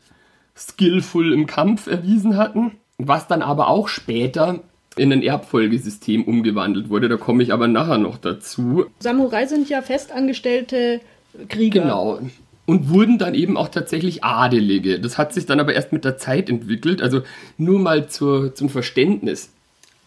skillful 0.56 1.34
im 1.34 1.48
Kampf 1.48 1.88
erwiesen 1.88 2.38
hatten 2.38 2.74
was 2.98 3.28
dann 3.28 3.42
aber 3.42 3.68
auch 3.68 3.88
später 3.88 4.60
in 4.96 5.12
ein 5.12 5.24
Erbfolgesystem 5.24 6.24
umgewandelt 6.24 6.90
wurde. 6.90 7.10
Da 7.10 7.18
komme 7.18 7.44
ich 7.44 7.54
aber 7.54 7.68
nachher 7.68 7.98
noch 7.98 8.18
dazu. 8.18 8.86
Samurai 9.00 9.46
sind 9.48 9.70
ja 9.70 9.82
festangestellte 9.82 11.02
Krieger. 11.50 11.82
Genau. 11.82 12.20
Und 12.66 12.90
wurden 12.90 13.18
dann 13.18 13.34
eben 13.34 13.58
auch 13.58 13.68
tatsächlich 13.68 14.24
Adelige. 14.24 15.00
Das 15.00 15.18
hat 15.18 15.34
sich 15.34 15.46
dann 15.46 15.60
aber 15.60 15.74
erst 15.74 15.92
mit 15.92 16.06
der 16.06 16.18
Zeit 16.18 16.50
entwickelt. 16.50 17.02
Also 17.02 17.22
nur 17.58 17.80
mal 17.80 18.08
zur, 18.08 18.56
zum 18.56 18.70
Verständnis. 18.70 19.50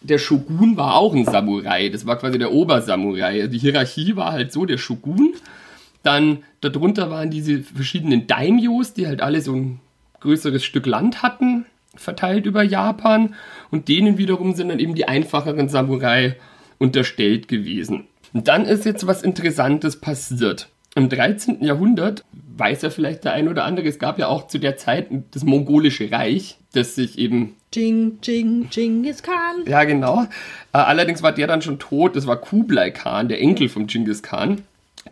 Der 0.00 0.18
Shogun 0.18 0.76
war 0.76 0.94
auch 0.94 1.14
ein 1.14 1.24
Samurai. 1.24 1.88
Das 1.88 2.06
war 2.06 2.16
quasi 2.16 2.38
der 2.38 2.52
Obersamurai. 2.52 3.48
Die 3.48 3.58
Hierarchie 3.58 4.16
war 4.16 4.32
halt 4.32 4.52
so, 4.52 4.64
der 4.64 4.78
Shogun. 4.78 5.34
Dann 6.02 6.44
darunter 6.60 7.10
waren 7.10 7.30
diese 7.30 7.58
verschiedenen 7.60 8.26
Daimyos, 8.26 8.94
die 8.94 9.06
halt 9.06 9.20
alle 9.20 9.40
so 9.42 9.52
ein 9.52 9.80
größeres 10.20 10.64
Stück 10.64 10.86
Land 10.86 11.22
hatten 11.22 11.66
verteilt 12.00 12.46
über 12.46 12.62
Japan 12.62 13.34
und 13.70 13.88
denen 13.88 14.18
wiederum 14.18 14.54
sind 14.54 14.68
dann 14.68 14.78
eben 14.78 14.94
die 14.94 15.08
einfacheren 15.08 15.68
Samurai 15.68 16.36
unterstellt 16.78 17.48
gewesen. 17.48 18.04
Und 18.32 18.48
dann 18.48 18.66
ist 18.66 18.84
jetzt 18.84 19.06
was 19.06 19.22
Interessantes 19.22 20.00
passiert. 20.00 20.68
Im 20.94 21.08
13. 21.08 21.62
Jahrhundert 21.62 22.24
weiß 22.56 22.82
ja 22.82 22.90
vielleicht 22.90 23.24
der 23.24 23.32
ein 23.32 23.48
oder 23.48 23.64
andere, 23.64 23.86
es 23.86 23.98
gab 23.98 24.18
ja 24.18 24.28
auch 24.28 24.46
zu 24.46 24.58
der 24.58 24.76
Zeit 24.76 25.08
das 25.32 25.44
mongolische 25.44 26.10
Reich, 26.10 26.56
das 26.72 26.94
sich 26.94 27.18
eben. 27.18 27.54
Jing, 27.74 28.18
Jing, 28.22 28.68
Genghis 28.70 29.22
Khan. 29.22 29.64
Ja, 29.66 29.84
genau. 29.84 30.22
Äh, 30.72 30.78
allerdings 30.78 31.22
war 31.22 31.32
der 31.32 31.46
dann 31.46 31.60
schon 31.60 31.78
tot, 31.78 32.16
das 32.16 32.26
war 32.26 32.36
Kublai 32.36 32.90
Khan, 32.90 33.28
der 33.28 33.40
Enkel 33.40 33.68
von 33.68 33.86
Genghis 33.86 34.22
Khan, 34.22 34.62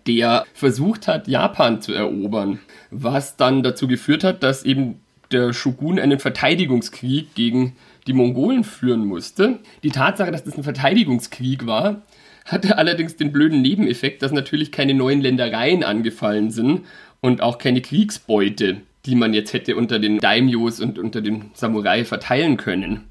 der 0.06 0.46
versucht 0.54 1.06
hat, 1.06 1.28
Japan 1.28 1.82
zu 1.82 1.92
erobern, 1.92 2.60
was 2.90 3.36
dann 3.36 3.62
dazu 3.62 3.86
geführt 3.86 4.24
hat, 4.24 4.42
dass 4.42 4.64
eben 4.64 5.00
der 5.32 5.52
Shogun 5.52 5.98
einen 5.98 6.18
Verteidigungskrieg 6.18 7.34
gegen 7.34 7.76
die 8.06 8.12
Mongolen 8.12 8.64
führen 8.64 9.06
musste. 9.06 9.60
Die 9.82 9.90
Tatsache, 9.90 10.30
dass 10.30 10.44
das 10.44 10.56
ein 10.56 10.64
Verteidigungskrieg 10.64 11.66
war, 11.66 12.02
hatte 12.44 12.76
allerdings 12.76 13.16
den 13.16 13.32
blöden 13.32 13.62
Nebeneffekt, 13.62 14.22
dass 14.22 14.32
natürlich 14.32 14.70
keine 14.70 14.94
neuen 14.94 15.20
Ländereien 15.20 15.82
angefallen 15.82 16.50
sind 16.50 16.82
und 17.20 17.40
auch 17.40 17.58
keine 17.58 17.80
Kriegsbeute, 17.80 18.82
die 19.06 19.14
man 19.14 19.32
jetzt 19.32 19.52
hätte 19.52 19.76
unter 19.76 19.98
den 19.98 20.18
Daimyos 20.18 20.80
und 20.80 20.98
unter 20.98 21.22
den 21.22 21.50
Samurai 21.54 22.04
verteilen 22.04 22.56
können. 22.56 23.08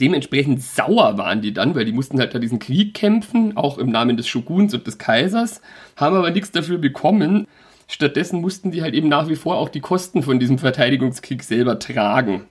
Dementsprechend 0.00 0.62
sauer 0.62 1.18
waren 1.18 1.40
die 1.40 1.52
dann, 1.52 1.74
weil 1.74 1.84
die 1.84 1.92
mussten 1.92 2.20
halt 2.20 2.32
da 2.32 2.38
diesen 2.38 2.60
Krieg 2.60 2.94
kämpfen, 2.94 3.56
auch 3.56 3.78
im 3.78 3.90
Namen 3.90 4.16
des 4.16 4.28
Shoguns 4.28 4.72
und 4.72 4.86
des 4.86 4.98
Kaisers, 4.98 5.60
haben 5.96 6.14
aber 6.14 6.30
nichts 6.30 6.52
dafür 6.52 6.78
bekommen. 6.78 7.48
Stattdessen 7.88 8.40
mussten 8.40 8.70
die 8.70 8.82
halt 8.82 8.94
eben 8.94 9.08
nach 9.08 9.28
wie 9.28 9.36
vor 9.36 9.56
auch 9.56 9.68
die 9.68 9.80
Kosten 9.80 10.22
von 10.22 10.38
diesem 10.38 10.58
Verteidigungskrieg 10.58 11.42
selber 11.42 11.78
tragen. 11.80 12.44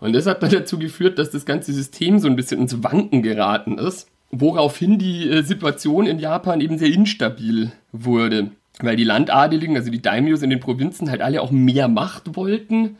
Und 0.00 0.12
das 0.12 0.26
hat 0.26 0.42
dann 0.42 0.50
dazu 0.50 0.78
geführt, 0.78 1.18
dass 1.18 1.30
das 1.30 1.46
ganze 1.46 1.72
System 1.72 2.18
so 2.18 2.28
ein 2.28 2.36
bisschen 2.36 2.60
ins 2.60 2.82
Wanken 2.82 3.22
geraten 3.22 3.78
ist 3.78 4.08
woraufhin 4.32 4.98
die 4.98 5.28
äh, 5.28 5.42
Situation 5.42 6.06
in 6.06 6.18
Japan 6.18 6.60
eben 6.60 6.78
sehr 6.78 6.88
instabil 6.88 7.70
wurde. 7.92 8.50
Weil 8.80 8.96
die 8.96 9.04
Landadeligen, 9.04 9.76
also 9.76 9.90
die 9.90 10.02
Daimyos 10.02 10.42
in 10.42 10.50
den 10.50 10.58
Provinzen, 10.58 11.10
halt 11.10 11.20
alle 11.20 11.42
auch 11.42 11.50
mehr 11.50 11.88
Macht 11.88 12.34
wollten, 12.34 12.96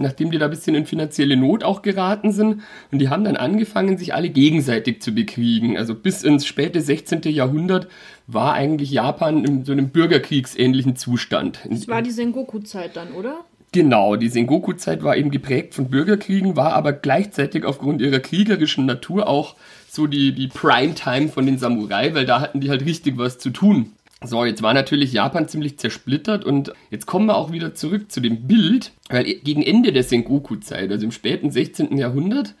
nachdem 0.00 0.30
die 0.30 0.38
da 0.38 0.46
ein 0.46 0.50
bisschen 0.50 0.74
in 0.74 0.86
finanzielle 0.86 1.36
Not 1.36 1.64
auch 1.64 1.82
geraten 1.82 2.32
sind. 2.32 2.62
Und 2.90 2.98
die 2.98 3.08
haben 3.08 3.24
dann 3.24 3.36
angefangen, 3.36 3.98
sich 3.98 4.14
alle 4.14 4.30
gegenseitig 4.30 5.02
zu 5.02 5.12
bekriegen. 5.12 5.76
Also 5.76 5.94
bis 5.94 6.22
ins 6.22 6.46
späte 6.46 6.80
16. 6.80 7.22
Jahrhundert 7.24 7.88
war 8.26 8.54
eigentlich 8.54 8.90
Japan 8.90 9.44
in 9.44 9.64
so 9.64 9.72
einem 9.72 9.90
bürgerkriegsähnlichen 9.90 10.96
Zustand. 10.96 11.60
Das 11.68 11.88
war 11.88 12.02
die 12.02 12.10
Sengoku-Zeit 12.10 12.96
dann, 12.96 13.12
oder? 13.12 13.44
Genau, 13.72 14.16
die 14.16 14.28
Sengoku-Zeit 14.28 15.04
war 15.04 15.16
eben 15.16 15.30
geprägt 15.30 15.74
von 15.74 15.90
Bürgerkriegen, 15.90 16.56
war 16.56 16.72
aber 16.72 16.92
gleichzeitig 16.92 17.64
aufgrund 17.64 18.02
ihrer 18.02 18.18
kriegerischen 18.18 18.84
Natur 18.84 19.28
auch 19.28 19.54
so 19.88 20.08
die, 20.08 20.32
die 20.32 20.48
Primetime 20.48 21.28
von 21.28 21.46
den 21.46 21.58
Samurai, 21.58 22.14
weil 22.14 22.26
da 22.26 22.40
hatten 22.40 22.60
die 22.60 22.70
halt 22.70 22.84
richtig 22.84 23.16
was 23.16 23.38
zu 23.38 23.50
tun. 23.50 23.92
So, 24.22 24.44
jetzt 24.44 24.62
war 24.62 24.74
natürlich 24.74 25.14
Japan 25.14 25.48
ziemlich 25.48 25.78
zersplittert 25.78 26.44
und 26.44 26.72
jetzt 26.90 27.06
kommen 27.06 27.26
wir 27.26 27.36
auch 27.36 27.52
wieder 27.52 27.74
zurück 27.74 28.12
zu 28.12 28.20
dem 28.20 28.46
Bild, 28.46 28.92
weil 29.08 29.24
gegen 29.24 29.62
Ende 29.62 29.92
der 29.92 30.02
Sengoku-Zeit, 30.02 30.90
also 30.90 31.06
im 31.06 31.12
späten 31.12 31.50
16. 31.50 31.96
Jahrhundert, 31.96 32.54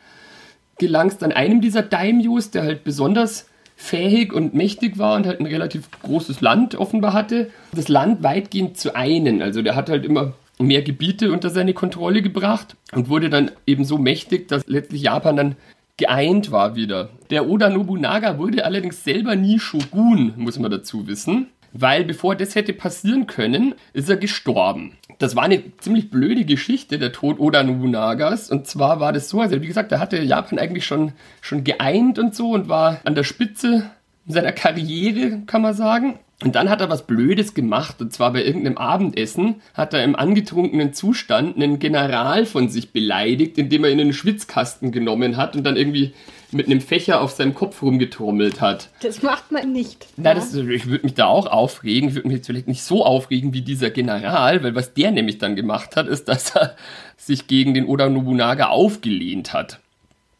gelang 0.78 1.08
es 1.08 1.18
dann 1.18 1.32
einem 1.32 1.60
dieser 1.60 1.82
Daimyos, 1.82 2.50
der 2.50 2.62
halt 2.62 2.82
besonders 2.82 3.46
fähig 3.76 4.32
und 4.32 4.54
mächtig 4.54 4.96
war 4.98 5.16
und 5.16 5.26
halt 5.26 5.40
ein 5.40 5.46
relativ 5.46 5.90
großes 6.02 6.40
Land 6.40 6.76
offenbar 6.76 7.12
hatte, 7.12 7.50
das 7.72 7.88
Land 7.88 8.22
weitgehend 8.22 8.78
zu 8.78 8.94
einen. 8.94 9.42
Also 9.42 9.60
der 9.60 9.76
hat 9.76 9.90
halt 9.90 10.06
immer 10.06 10.32
mehr 10.58 10.82
Gebiete 10.82 11.30
unter 11.30 11.50
seine 11.50 11.74
Kontrolle 11.74 12.22
gebracht 12.22 12.76
und 12.92 13.10
wurde 13.10 13.28
dann 13.28 13.50
eben 13.66 13.84
so 13.84 13.98
mächtig, 13.98 14.48
dass 14.48 14.66
letztlich 14.66 15.02
Japan 15.02 15.36
dann 15.36 15.56
geeint 16.00 16.50
war 16.50 16.76
wieder. 16.76 17.10
Der 17.28 17.46
Oda 17.46 17.68
Nobunaga 17.68 18.38
wurde 18.38 18.64
allerdings 18.64 19.04
selber 19.04 19.36
nie 19.36 19.58
Shogun, 19.58 20.32
muss 20.36 20.58
man 20.58 20.70
dazu 20.70 21.06
wissen. 21.06 21.48
Weil 21.72 22.04
bevor 22.04 22.34
das 22.34 22.54
hätte 22.54 22.72
passieren 22.72 23.26
können, 23.26 23.74
ist 23.92 24.08
er 24.08 24.16
gestorben. 24.16 24.96
Das 25.18 25.36
war 25.36 25.44
eine 25.44 25.62
ziemlich 25.76 26.10
blöde 26.10 26.44
Geschichte, 26.44 26.98
der 26.98 27.12
Tod 27.12 27.38
Oda 27.38 27.62
Nobunagas. 27.62 28.50
Und 28.50 28.66
zwar 28.66 28.98
war 28.98 29.12
das 29.12 29.28
so, 29.28 29.40
also 29.40 29.60
wie 29.60 29.66
gesagt, 29.66 29.92
er 29.92 30.00
hatte 30.00 30.20
Japan 30.20 30.58
eigentlich 30.58 30.86
schon, 30.86 31.12
schon 31.42 31.62
geeint 31.62 32.18
und 32.18 32.34
so 32.34 32.52
und 32.52 32.68
war 32.68 33.00
an 33.04 33.14
der 33.14 33.24
Spitze 33.24 33.84
seiner 34.26 34.52
Karriere, 34.52 35.42
kann 35.46 35.62
man 35.62 35.74
sagen. 35.74 36.18
Und 36.42 36.54
dann 36.54 36.70
hat 36.70 36.80
er 36.80 36.88
was 36.88 37.06
Blödes 37.06 37.52
gemacht, 37.52 38.00
und 38.00 38.14
zwar 38.14 38.32
bei 38.32 38.42
irgendeinem 38.42 38.78
Abendessen 38.78 39.56
hat 39.74 39.92
er 39.92 40.02
im 40.02 40.16
angetrunkenen 40.16 40.94
Zustand 40.94 41.56
einen 41.56 41.78
General 41.78 42.46
von 42.46 42.70
sich 42.70 42.92
beleidigt, 42.92 43.58
indem 43.58 43.84
er 43.84 43.90
ihn 43.90 43.98
in 43.98 44.06
einen 44.06 44.12
Schwitzkasten 44.14 44.90
genommen 44.90 45.36
hat 45.36 45.54
und 45.54 45.64
dann 45.64 45.76
irgendwie 45.76 46.14
mit 46.50 46.66
einem 46.66 46.80
Fächer 46.80 47.20
auf 47.20 47.32
seinem 47.32 47.54
Kopf 47.54 47.82
rumgetrommelt 47.82 48.60
hat. 48.60 48.88
Das 49.02 49.22
macht 49.22 49.52
man 49.52 49.72
nicht. 49.72 50.06
Na, 50.16 50.34
das, 50.34 50.54
ich 50.54 50.86
würde 50.86 51.04
mich 51.04 51.14
da 51.14 51.26
auch 51.26 51.46
aufregen. 51.46 52.08
Ich 52.08 52.14
würde 52.14 52.28
mich 52.28 52.38
jetzt 52.38 52.46
vielleicht 52.46 52.68
nicht 52.68 52.82
so 52.82 53.04
aufregen 53.04 53.52
wie 53.52 53.60
dieser 53.62 53.90
General, 53.90 54.62
weil 54.62 54.74
was 54.74 54.94
der 54.94 55.10
nämlich 55.10 55.38
dann 55.38 55.56
gemacht 55.56 55.94
hat, 55.96 56.08
ist, 56.08 56.24
dass 56.28 56.56
er 56.56 56.74
sich 57.18 57.46
gegen 57.48 57.74
den 57.74 57.84
Oda 57.84 58.08
Nobunaga 58.08 58.68
aufgelehnt 58.68 59.52
hat. 59.52 59.78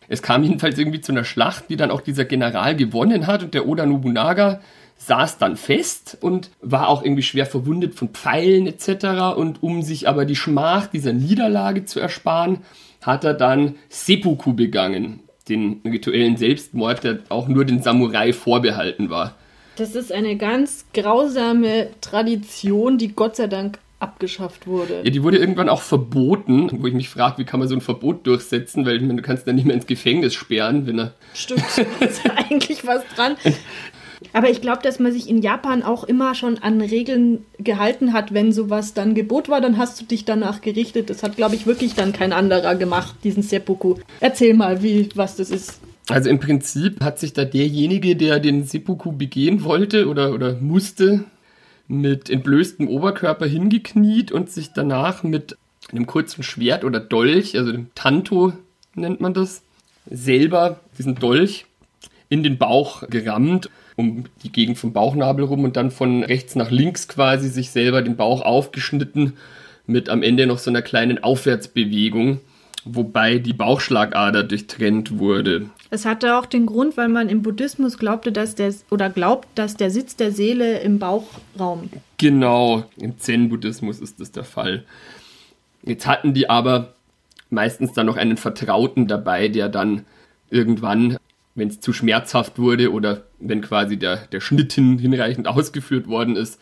Es 0.08 0.22
kam 0.22 0.42
jedenfalls 0.42 0.76
irgendwie 0.76 1.00
zu 1.00 1.12
einer 1.12 1.24
Schlacht, 1.24 1.64
die 1.68 1.76
dann 1.76 1.92
auch 1.92 2.00
dieser 2.00 2.24
General 2.24 2.74
gewonnen 2.74 3.28
hat 3.28 3.44
und 3.44 3.54
der 3.54 3.68
Oda 3.68 3.86
Nobunaga 3.86 4.60
saß 5.00 5.38
dann 5.38 5.56
fest 5.56 6.18
und 6.20 6.50
war 6.60 6.88
auch 6.88 7.02
irgendwie 7.02 7.22
schwer 7.22 7.46
verwundet 7.46 7.94
von 7.94 8.10
Pfeilen 8.10 8.66
etc. 8.66 9.36
Und 9.36 9.62
um 9.62 9.82
sich 9.82 10.08
aber 10.08 10.26
die 10.26 10.36
Schmach 10.36 10.86
dieser 10.86 11.12
Niederlage 11.12 11.86
zu 11.86 12.00
ersparen, 12.00 12.58
hat 13.00 13.24
er 13.24 13.34
dann 13.34 13.76
Seppuku 13.88 14.52
begangen, 14.52 15.20
den 15.48 15.80
rituellen 15.84 16.36
Selbstmord, 16.36 17.02
der 17.02 17.20
auch 17.30 17.48
nur 17.48 17.64
den 17.64 17.82
Samurai 17.82 18.34
vorbehalten 18.34 19.08
war. 19.08 19.36
Das 19.76 19.94
ist 19.94 20.12
eine 20.12 20.36
ganz 20.36 20.84
grausame 20.92 21.88
Tradition, 22.02 22.98
die 22.98 23.08
Gott 23.08 23.36
sei 23.36 23.46
Dank 23.46 23.78
abgeschafft 24.00 24.66
wurde. 24.66 25.00
Ja, 25.04 25.10
die 25.10 25.22
wurde 25.22 25.38
irgendwann 25.38 25.70
auch 25.70 25.80
verboten, 25.80 26.70
wo 26.82 26.86
ich 26.86 26.94
mich 26.94 27.08
frage, 27.08 27.38
wie 27.38 27.44
kann 27.44 27.60
man 27.60 27.68
so 27.68 27.74
ein 27.74 27.80
Verbot 27.80 28.26
durchsetzen, 28.26 28.84
weil 28.84 29.00
meine, 29.00 29.16
du 29.16 29.22
kannst 29.22 29.46
dann 29.46 29.54
nicht 29.54 29.64
mehr 29.64 29.74
ins 29.74 29.86
Gefängnis 29.86 30.34
sperren, 30.34 30.86
wenn 30.86 30.98
er... 30.98 31.14
Stimmt, 31.32 31.64
da 32.00 32.06
ist 32.06 32.22
eigentlich 32.50 32.86
was 32.86 33.02
dran. 33.14 33.36
Aber 34.32 34.50
ich 34.50 34.60
glaube, 34.60 34.82
dass 34.82 34.98
man 34.98 35.12
sich 35.12 35.28
in 35.28 35.40
Japan 35.40 35.82
auch 35.82 36.04
immer 36.04 36.34
schon 36.34 36.58
an 36.58 36.80
Regeln 36.80 37.44
gehalten 37.58 38.12
hat, 38.12 38.34
wenn 38.34 38.52
sowas 38.52 38.94
dann 38.94 39.14
Gebot 39.14 39.48
war, 39.48 39.60
dann 39.60 39.78
hast 39.78 40.00
du 40.00 40.04
dich 40.04 40.24
danach 40.24 40.60
gerichtet. 40.60 41.10
Das 41.10 41.22
hat, 41.22 41.36
glaube 41.36 41.54
ich, 41.54 41.66
wirklich 41.66 41.94
dann 41.94 42.12
kein 42.12 42.32
anderer 42.32 42.74
gemacht, 42.74 43.16
diesen 43.24 43.42
Seppuku. 43.42 43.96
Erzähl 44.20 44.54
mal, 44.54 44.82
wie, 44.82 45.08
was 45.14 45.36
das 45.36 45.50
ist. 45.50 45.80
Also 46.08 46.28
im 46.28 46.40
Prinzip 46.40 47.02
hat 47.02 47.18
sich 47.18 47.32
da 47.32 47.44
derjenige, 47.44 48.16
der 48.16 48.40
den 48.40 48.64
Seppuku 48.64 49.12
begehen 49.12 49.64
wollte 49.64 50.08
oder, 50.08 50.32
oder 50.32 50.54
musste, 50.54 51.24
mit 51.86 52.30
entblößtem 52.30 52.88
Oberkörper 52.88 53.46
hingekniet 53.46 54.30
und 54.30 54.48
sich 54.48 54.72
danach 54.72 55.24
mit 55.24 55.56
einem 55.90 56.06
kurzen 56.06 56.44
Schwert 56.44 56.84
oder 56.84 57.00
Dolch, 57.00 57.58
also 57.58 57.72
dem 57.72 57.88
Tanto 57.96 58.52
nennt 58.94 59.20
man 59.20 59.34
das, 59.34 59.62
selber 60.08 60.80
diesen 60.98 61.16
Dolch 61.16 61.66
in 62.28 62.42
den 62.42 62.58
Bauch 62.58 63.08
gerammt 63.08 63.70
um 63.96 64.24
die 64.42 64.52
Gegend 64.52 64.78
vom 64.78 64.92
Bauchnabel 64.92 65.44
rum 65.44 65.64
und 65.64 65.76
dann 65.76 65.90
von 65.90 66.22
rechts 66.22 66.54
nach 66.54 66.70
links 66.70 67.08
quasi 67.08 67.48
sich 67.48 67.70
selber 67.70 68.02
den 68.02 68.16
Bauch 68.16 68.42
aufgeschnitten 68.42 69.34
mit 69.86 70.08
am 70.08 70.22
Ende 70.22 70.46
noch 70.46 70.58
so 70.58 70.70
einer 70.70 70.82
kleinen 70.82 71.22
Aufwärtsbewegung, 71.22 72.40
wobei 72.84 73.38
die 73.38 73.52
Bauchschlagader 73.52 74.44
durchtrennt 74.44 75.18
wurde. 75.18 75.66
Es 75.90 76.06
hatte 76.06 76.36
auch 76.36 76.46
den 76.46 76.66
Grund, 76.66 76.96
weil 76.96 77.08
man 77.08 77.28
im 77.28 77.42
Buddhismus 77.42 77.98
glaubte, 77.98 78.30
dass 78.30 78.54
der 78.54 78.72
oder 78.90 79.10
glaubt, 79.10 79.48
dass 79.56 79.76
der 79.76 79.90
Sitz 79.90 80.16
der 80.16 80.30
Seele 80.30 80.78
im 80.80 80.98
Bauchraum. 80.98 81.90
Genau, 82.18 82.84
im 82.98 83.18
Zen-Buddhismus 83.18 83.98
ist 83.98 84.20
das 84.20 84.30
der 84.30 84.44
Fall. 84.44 84.84
Jetzt 85.82 86.06
hatten 86.06 86.32
die 86.32 86.48
aber 86.48 86.94
meistens 87.50 87.92
dann 87.92 88.06
noch 88.06 88.16
einen 88.16 88.36
Vertrauten 88.36 89.08
dabei, 89.08 89.48
der 89.48 89.68
dann 89.68 90.04
irgendwann 90.50 91.16
wenn 91.54 91.68
es 91.68 91.80
zu 91.80 91.92
schmerzhaft 91.92 92.58
wurde 92.58 92.92
oder 92.92 93.24
wenn 93.38 93.60
quasi 93.60 93.96
der, 93.96 94.26
der 94.26 94.40
Schnitt 94.40 94.72
hin, 94.72 94.98
hinreichend 94.98 95.48
ausgeführt 95.48 96.08
worden 96.08 96.36
ist, 96.36 96.60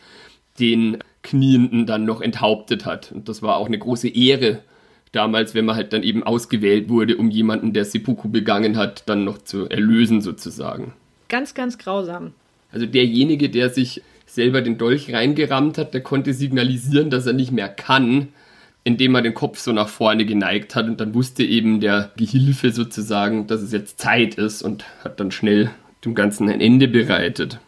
den 0.59 0.97
Knienden 1.21 1.85
dann 1.85 2.05
noch 2.05 2.21
enthauptet 2.21 2.85
hat. 2.85 3.11
Und 3.11 3.29
das 3.29 3.41
war 3.41 3.57
auch 3.57 3.67
eine 3.67 3.79
große 3.79 4.09
Ehre 4.09 4.59
damals, 5.11 5.55
wenn 5.55 5.65
man 5.65 5.75
halt 5.75 5.93
dann 5.93 6.03
eben 6.03 6.23
ausgewählt 6.23 6.89
wurde, 6.89 7.17
um 7.17 7.29
jemanden, 7.29 7.73
der 7.73 7.85
Seppuku 7.85 8.29
begangen 8.29 8.77
hat, 8.77 9.03
dann 9.07 9.23
noch 9.23 9.39
zu 9.39 9.67
erlösen 9.69 10.21
sozusagen. 10.21 10.93
Ganz, 11.27 11.53
ganz 11.53 11.77
grausam. 11.77 12.33
Also 12.71 12.85
derjenige, 12.85 13.49
der 13.49 13.69
sich 13.69 14.01
selber 14.25 14.61
den 14.61 14.77
Dolch 14.77 15.11
reingerammt 15.11 15.77
hat, 15.77 15.93
der 15.93 16.01
konnte 16.01 16.33
signalisieren, 16.33 17.09
dass 17.09 17.25
er 17.25 17.33
nicht 17.33 17.51
mehr 17.51 17.69
kann, 17.69 18.29
indem 18.83 19.15
er 19.15 19.21
den 19.21 19.33
Kopf 19.33 19.59
so 19.59 19.71
nach 19.71 19.89
vorne 19.89 20.25
geneigt 20.25 20.75
hat 20.75 20.85
und 20.85 20.99
dann 20.99 21.13
wusste 21.13 21.43
eben 21.43 21.79
der 21.79 22.11
Gehilfe 22.17 22.71
sozusagen, 22.71 23.47
dass 23.47 23.61
es 23.61 23.71
jetzt 23.71 23.99
Zeit 23.99 24.35
ist 24.35 24.61
und 24.61 24.85
hat 25.03 25.19
dann 25.19 25.31
schnell 25.31 25.71
dem 26.05 26.15
Ganzen 26.15 26.49
ein 26.49 26.61
Ende 26.61 26.87
bereitet. 26.87 27.59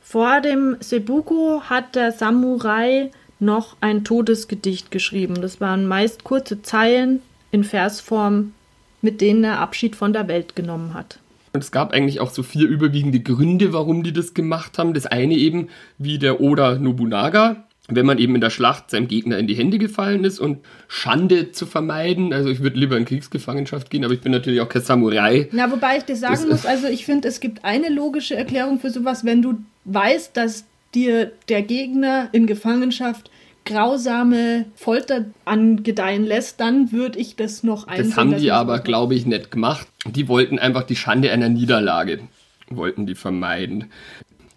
Vor 0.00 0.40
dem 0.40 0.76
Sebuku 0.80 1.62
hat 1.62 1.94
der 1.94 2.12
Samurai 2.12 3.10
noch 3.38 3.76
ein 3.80 4.04
Todesgedicht 4.04 4.90
geschrieben. 4.90 5.40
Das 5.40 5.60
waren 5.60 5.86
meist 5.86 6.22
kurze 6.22 6.62
Zeilen 6.62 7.22
in 7.50 7.64
Versform, 7.64 8.52
mit 9.00 9.20
denen 9.20 9.44
er 9.44 9.58
Abschied 9.58 9.96
von 9.96 10.12
der 10.12 10.28
Welt 10.28 10.54
genommen 10.54 10.94
hat. 10.94 11.18
Und 11.52 11.62
es 11.62 11.72
gab 11.72 11.92
eigentlich 11.92 12.20
auch 12.20 12.30
so 12.30 12.42
vier 12.42 12.66
überwiegende 12.66 13.20
Gründe, 13.20 13.72
warum 13.72 14.02
die 14.02 14.12
das 14.12 14.32
gemacht 14.32 14.78
haben. 14.78 14.94
Das 14.94 15.06
eine 15.06 15.34
eben, 15.34 15.68
wie 15.98 16.18
der 16.18 16.40
Oda 16.40 16.76
Nobunaga, 16.76 17.64
wenn 17.88 18.06
man 18.06 18.18
eben 18.18 18.34
in 18.34 18.40
der 18.40 18.50
Schlacht 18.50 18.90
seinem 18.90 19.08
Gegner 19.08 19.38
in 19.38 19.46
die 19.46 19.54
Hände 19.54 19.78
gefallen 19.78 20.24
ist 20.24 20.38
und 20.38 20.58
Schande 20.86 21.50
zu 21.50 21.66
vermeiden. 21.66 22.32
Also 22.32 22.48
ich 22.48 22.60
würde 22.60 22.78
lieber 22.78 22.96
in 22.96 23.04
Kriegsgefangenschaft 23.04 23.90
gehen, 23.90 24.04
aber 24.04 24.14
ich 24.14 24.20
bin 24.20 24.30
natürlich 24.30 24.60
auch 24.60 24.68
kein 24.68 24.82
Samurai. 24.82 25.48
Na, 25.52 25.70
wobei 25.70 25.98
ich 25.98 26.04
dir 26.04 26.16
sagen 26.16 26.34
das 26.34 26.46
muss, 26.46 26.66
also 26.66 26.86
ich 26.86 27.04
finde, 27.04 27.28
es 27.28 27.40
gibt 27.40 27.64
eine 27.64 27.88
logische 27.88 28.36
Erklärung 28.36 28.78
für 28.78 28.90
sowas, 28.90 29.24
wenn 29.24 29.42
du 29.42 29.58
weißt, 29.84 30.36
dass 30.36 30.64
dir 30.94 31.32
der 31.48 31.62
Gegner 31.62 32.28
in 32.32 32.46
Gefangenschaft 32.46 33.30
grausame 33.64 34.66
Folter 34.74 35.26
angedeihen 35.44 36.24
lässt, 36.24 36.60
dann 36.60 36.92
würde 36.92 37.18
ich 37.18 37.36
das 37.36 37.62
noch 37.62 37.86
einsehen. 37.86 38.08
Das 38.08 38.16
haben 38.16 38.36
die 38.36 38.50
aber, 38.50 38.80
glaube 38.80 39.14
ich, 39.14 39.24
nicht 39.24 39.50
gemacht. 39.50 39.86
Die 40.04 40.28
wollten 40.28 40.58
einfach 40.58 40.82
die 40.82 40.96
Schande 40.96 41.30
einer 41.30 41.48
Niederlage, 41.48 42.20
wollten 42.68 43.06
die 43.06 43.14
vermeiden. 43.14 43.90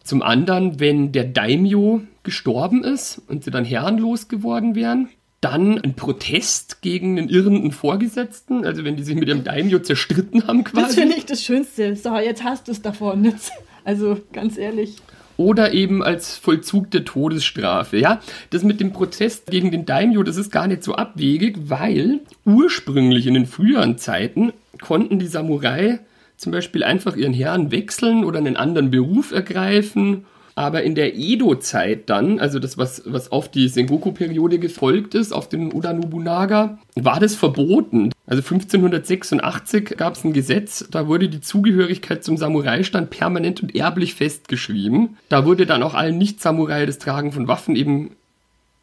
Zum 0.04 0.22
anderen, 0.22 0.80
wenn 0.80 1.12
der 1.12 1.26
Daimyo 1.26 2.02
gestorben 2.26 2.84
ist 2.84 3.22
und 3.30 3.46
sie 3.46 3.52
dann 3.52 3.64
herrenlos 3.64 4.28
geworden 4.28 4.76
wären, 4.76 5.08
dann 5.40 5.80
ein 5.80 5.94
Protest 5.94 6.82
gegen 6.82 7.18
einen 7.18 7.30
irrenden 7.30 7.72
Vorgesetzten, 7.72 8.66
also 8.66 8.84
wenn 8.84 8.98
die 8.98 9.04
sich 9.04 9.16
mit 9.16 9.30
dem 9.30 9.44
Daimyo 9.44 9.80
zerstritten 9.80 10.48
haben 10.48 10.64
quasi. 10.64 10.88
Das 10.88 10.96
finde 10.96 11.16
ich 11.16 11.26
das 11.26 11.44
Schönste. 11.44 11.96
So, 11.96 12.18
jetzt 12.18 12.44
hast 12.44 12.68
du 12.68 12.72
es 12.74 12.82
davon. 12.82 13.34
Also 13.88 14.20
ganz 14.34 14.58
ehrlich 14.58 14.96
oder 15.38 15.74
eben 15.74 16.04
als 16.04 16.38
Vollzug 16.38 16.92
der 16.92 17.06
Todesstrafe. 17.06 17.98
Ja, 17.98 18.22
das 18.50 18.64
mit 18.64 18.80
dem 18.80 18.94
Protest 18.94 19.48
gegen 19.48 19.72
den 19.72 19.86
Daimyo, 19.86 20.24
das 20.24 20.38
ist 20.38 20.52
gar 20.52 20.68
nicht 20.68 20.84
so 20.84 20.96
abwegig, 20.96 21.58
weil 21.70 22.22
ursprünglich 22.46 23.28
in 23.28 23.34
den 23.34 23.46
früheren 23.46 23.98
Zeiten 23.98 24.54
konnten 24.82 25.20
die 25.20 25.28
Samurai 25.28 26.00
zum 26.38 26.52
Beispiel 26.52 26.84
einfach 26.84 27.16
ihren 27.16 27.34
Herrn 27.34 27.72
wechseln 27.72 28.26
oder 28.26 28.40
einen 28.40 28.58
anderen 28.58 28.92
Beruf 28.92 29.32
ergreifen 29.32 30.26
aber 30.56 30.84
in 30.84 30.96
der 30.96 31.16
Edo-Zeit 31.16 32.10
dann, 32.10 32.40
also 32.40 32.60
das, 32.60 32.78
was, 32.78 33.04
was 33.06 33.30
auf 33.32 33.52
die 33.52 33.68
Sengoku-Periode 33.68 34.58
gefolgt 34.58 35.14
ist, 35.14 35.34
auf 35.34 35.50
den 35.50 35.74
Oda 35.74 35.92
Nobunaga, 35.92 36.80
war 36.96 37.20
das 37.20 37.36
verboten. 37.36 38.14
Also 38.26 38.42
1586 38.42 39.98
gab 39.98 40.16
es 40.16 40.24
ein 40.24 40.32
Gesetz, 40.32 40.88
da 40.90 41.08
wurde 41.08 41.28
die 41.28 41.42
Zugehörigkeit 41.42 42.24
zum 42.24 42.38
Samurai-Stand 42.38 43.10
permanent 43.10 43.62
und 43.62 43.76
erblich 43.76 44.16
festgeschrieben. 44.16 45.18
Da 45.28 45.46
wurde 45.46 45.66
dann 45.66 45.84
auch 45.84 45.94
allen 45.94 46.18
Nicht-Samurai 46.18 46.86
das 46.86 47.00
Tragen 47.00 47.34
von 47.34 47.50
Waffen 47.50 47.76
eben 47.76 48.12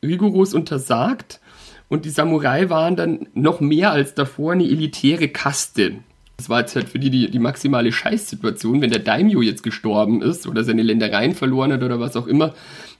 rigoros 0.04 0.52
untersagt. 0.52 1.40
Und 1.88 2.04
die 2.04 2.10
Samurai 2.10 2.68
waren 2.68 2.96
dann 2.96 3.28
noch 3.34 3.60
mehr 3.60 3.92
als 3.92 4.14
davor 4.14 4.52
eine 4.52 4.64
elitäre 4.64 5.28
Kaste. 5.28 5.96
Das 6.42 6.48
war 6.48 6.58
jetzt 6.58 6.74
halt 6.74 6.88
für 6.88 6.98
die, 6.98 7.08
die 7.08 7.30
die 7.30 7.38
maximale 7.38 7.92
Scheißsituation. 7.92 8.82
Wenn 8.82 8.90
der 8.90 8.98
Daimyo 8.98 9.42
jetzt 9.42 9.62
gestorben 9.62 10.22
ist 10.22 10.48
oder 10.48 10.64
seine 10.64 10.82
Ländereien 10.82 11.36
verloren 11.36 11.72
hat 11.72 11.84
oder 11.84 12.00
was 12.00 12.16
auch 12.16 12.26
immer, 12.26 12.52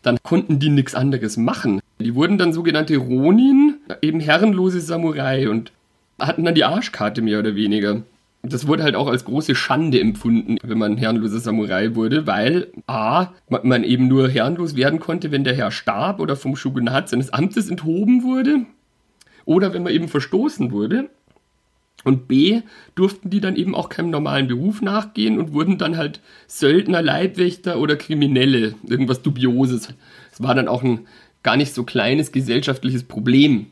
dann 0.02 0.18
konnten 0.22 0.61
die 0.61 0.68
nichts 0.68 0.94
anderes 0.94 1.37
machen. 1.37 1.80
Die 1.99 2.14
wurden 2.14 2.38
dann 2.38 2.52
sogenannte 2.52 2.96
Ronin, 2.99 3.78
eben 4.00 4.20
herrenlose 4.20 4.80
Samurai 4.80 5.49
und 5.49 5.72
hatten 6.20 6.44
dann 6.44 6.54
die 6.54 6.62
Arschkarte 6.62 7.20
mehr 7.20 7.40
oder 7.40 7.56
weniger. 7.56 8.02
Das 8.44 8.68
wurde 8.68 8.84
halt 8.84 8.94
auch 8.94 9.08
als 9.08 9.25
große 9.25 9.56
Schande 9.56 9.99
empfunden, 9.99 10.58
wenn 10.62 10.78
man 10.78 10.96
herrenloser 10.96 11.40
Samurai 11.40 11.96
wurde, 11.96 12.28
weil 12.28 12.68
a, 12.87 13.26
man 13.49 13.82
eben 13.82 14.06
nur 14.06 14.28
herrenlos 14.28 14.76
werden 14.76 15.00
konnte, 15.00 15.32
wenn 15.32 15.42
der 15.42 15.56
Herr 15.56 15.72
starb 15.72 16.20
oder 16.20 16.37
vom 16.37 16.54
Shogunat 16.54 17.08
seines 17.08 17.32
Amtes 17.32 17.68
enthoben 17.68 18.22
wurde 18.22 18.66
oder 19.44 19.75
wenn 19.75 19.82
man 19.82 19.92
eben 19.92 20.06
verstoßen 20.06 20.70
wurde. 20.70 21.11
Und 22.04 22.26
B, 22.28 22.62
durften 22.94 23.30
die 23.30 23.40
dann 23.40 23.56
eben 23.56 23.75
auch 23.75 23.88
keinem 23.88 24.11
normalen 24.11 24.49
Beruf 24.49 24.82
nachgehen 24.82 25.38
und 25.38 25.52
wurden 25.52 25.78
dann 25.78 25.97
halt 25.97 26.21
Söldner, 26.47 27.00
Leibwächter 27.02 27.78
oder 27.78 27.97
Kriminelle, 27.97 28.75
irgendwas 28.87 29.23
Dubioses. 29.23 29.88
Es 30.32 30.42
war 30.42 30.54
dann 30.54 30.68
auch 30.68 30.82
ein 30.82 31.06
gar 31.42 31.56
nicht 31.56 31.75
so 31.75 31.85
kleines 31.85 32.32
gesellschaftliches 32.32 33.04
Problem 33.04 33.66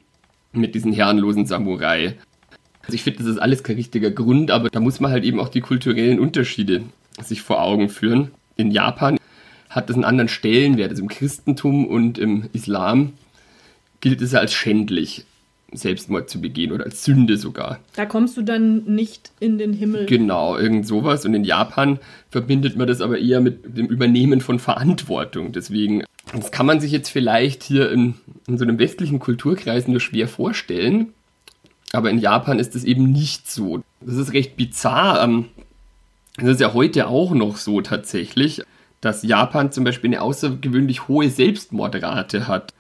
mit 0.53 0.75
diesen 0.75 0.93
herrenlosen 0.93 1.47
Samurai. 1.47 2.15
Also 2.83 2.95
ich 2.95 3.03
finde, 3.03 3.21
das 3.21 3.29
ist 3.29 3.39
alles 3.39 3.63
kein 3.63 3.77
richtiger 3.77 4.11
Grund, 4.11 4.51
aber 4.51 4.69
da 4.71 4.81
muss 4.81 5.01
man 5.01 5.11
halt 5.11 5.25
eben 5.25 5.39
auch 5.39 5.49
die 5.49 5.61
kulturellen 5.61 6.19
Unterschiede 6.19 6.83
sich 7.23 7.43
vor 7.43 7.63
Augen 7.63 7.89
führen. 7.89 8.31
In 8.57 8.71
Japan 8.71 9.19
hat 9.69 9.89
das 9.89 9.95
einen 9.95 10.05
anderen 10.05 10.29
Stellenwert. 10.29 10.91
Also 10.91 11.03
im 11.03 11.09
Christentum 11.09 11.87
und 11.87 12.19
im 12.19 12.49
Islam 12.53 13.13
gilt 14.01 14.21
es 14.23 14.35
als 14.35 14.53
schändlich. 14.53 15.25
Selbstmord 15.73 16.29
zu 16.29 16.41
begehen 16.41 16.73
oder 16.73 16.85
als 16.85 17.05
Sünde 17.05 17.37
sogar. 17.37 17.79
Da 17.97 18.07
kommst 18.07 18.37
du 18.37 18.43
dann 18.43 18.85
nicht 18.85 19.31
in 19.41 19.59
den 19.59 19.73
Himmel. 19.73 20.07
Genau, 20.07 20.57
irgend 20.57 20.87
sowas. 20.87 21.25
Und 21.25 21.35
in 21.35 21.45
Japan 21.45 21.99
verbindet 22.31 22.77
man 22.77 22.87
das 22.87 23.01
aber 23.01 23.19
eher 23.19 23.41
mit 23.41 23.77
dem 23.77 23.87
Übernehmen 23.87 24.41
von 24.41 24.59
Verantwortung. 24.59 25.53
Deswegen, 25.53 26.05
das 26.35 26.51
kann 26.51 26.67
man 26.67 26.81
sich 26.81 26.93
jetzt 26.93 27.11
vielleicht 27.11 27.63
hier 27.63 27.91
in, 27.91 28.15
in 28.47 28.59
so 28.59 28.65
einem 28.65 28.79
westlichen 28.79 29.19
Kulturkreis 29.19 29.89
nur 29.89 30.01
schwer 30.01 30.29
vorstellen. 30.29 31.13
Aber 31.93 32.11
in 32.11 32.19
Japan 32.19 32.59
ist 32.59 32.75
das 32.75 32.85
eben 32.85 33.11
nicht 33.11 33.51
so. 33.51 33.83
Das 34.01 34.17
ist 34.17 34.33
recht 34.33 34.57
bizarr. 34.57 35.23
Ähm, 35.23 35.47
das 36.37 36.51
ist 36.51 36.61
ja 36.61 36.73
heute 36.73 37.09
auch 37.09 37.33
noch 37.33 37.57
so 37.57 37.81
tatsächlich, 37.81 38.63
dass 39.01 39.23
Japan 39.23 39.73
zum 39.73 39.85
Beispiel 39.85 40.11
eine 40.11 40.23
außergewöhnlich 40.23 41.09
hohe 41.09 41.31
Selbstmordrate 41.31 42.47
hat. 42.47 42.73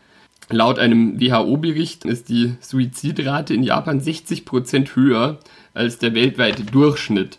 Laut 0.52 0.80
einem 0.80 1.20
WHO-Bericht 1.20 2.04
ist 2.04 2.28
die 2.28 2.54
Suizidrate 2.60 3.54
in 3.54 3.62
Japan 3.62 4.00
60% 4.00 4.96
höher 4.96 5.38
als 5.74 5.98
der 5.98 6.14
weltweite 6.14 6.64
Durchschnitt. 6.64 7.38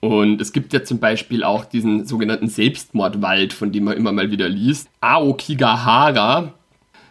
Und 0.00 0.40
es 0.40 0.52
gibt 0.52 0.72
ja 0.72 0.82
zum 0.82 0.98
Beispiel 0.98 1.44
auch 1.44 1.66
diesen 1.66 2.06
sogenannten 2.06 2.48
Selbstmordwald, 2.48 3.52
von 3.52 3.70
dem 3.70 3.84
man 3.84 3.96
immer 3.96 4.12
mal 4.12 4.30
wieder 4.30 4.48
liest. 4.48 4.88
Aokigahara 5.00 6.54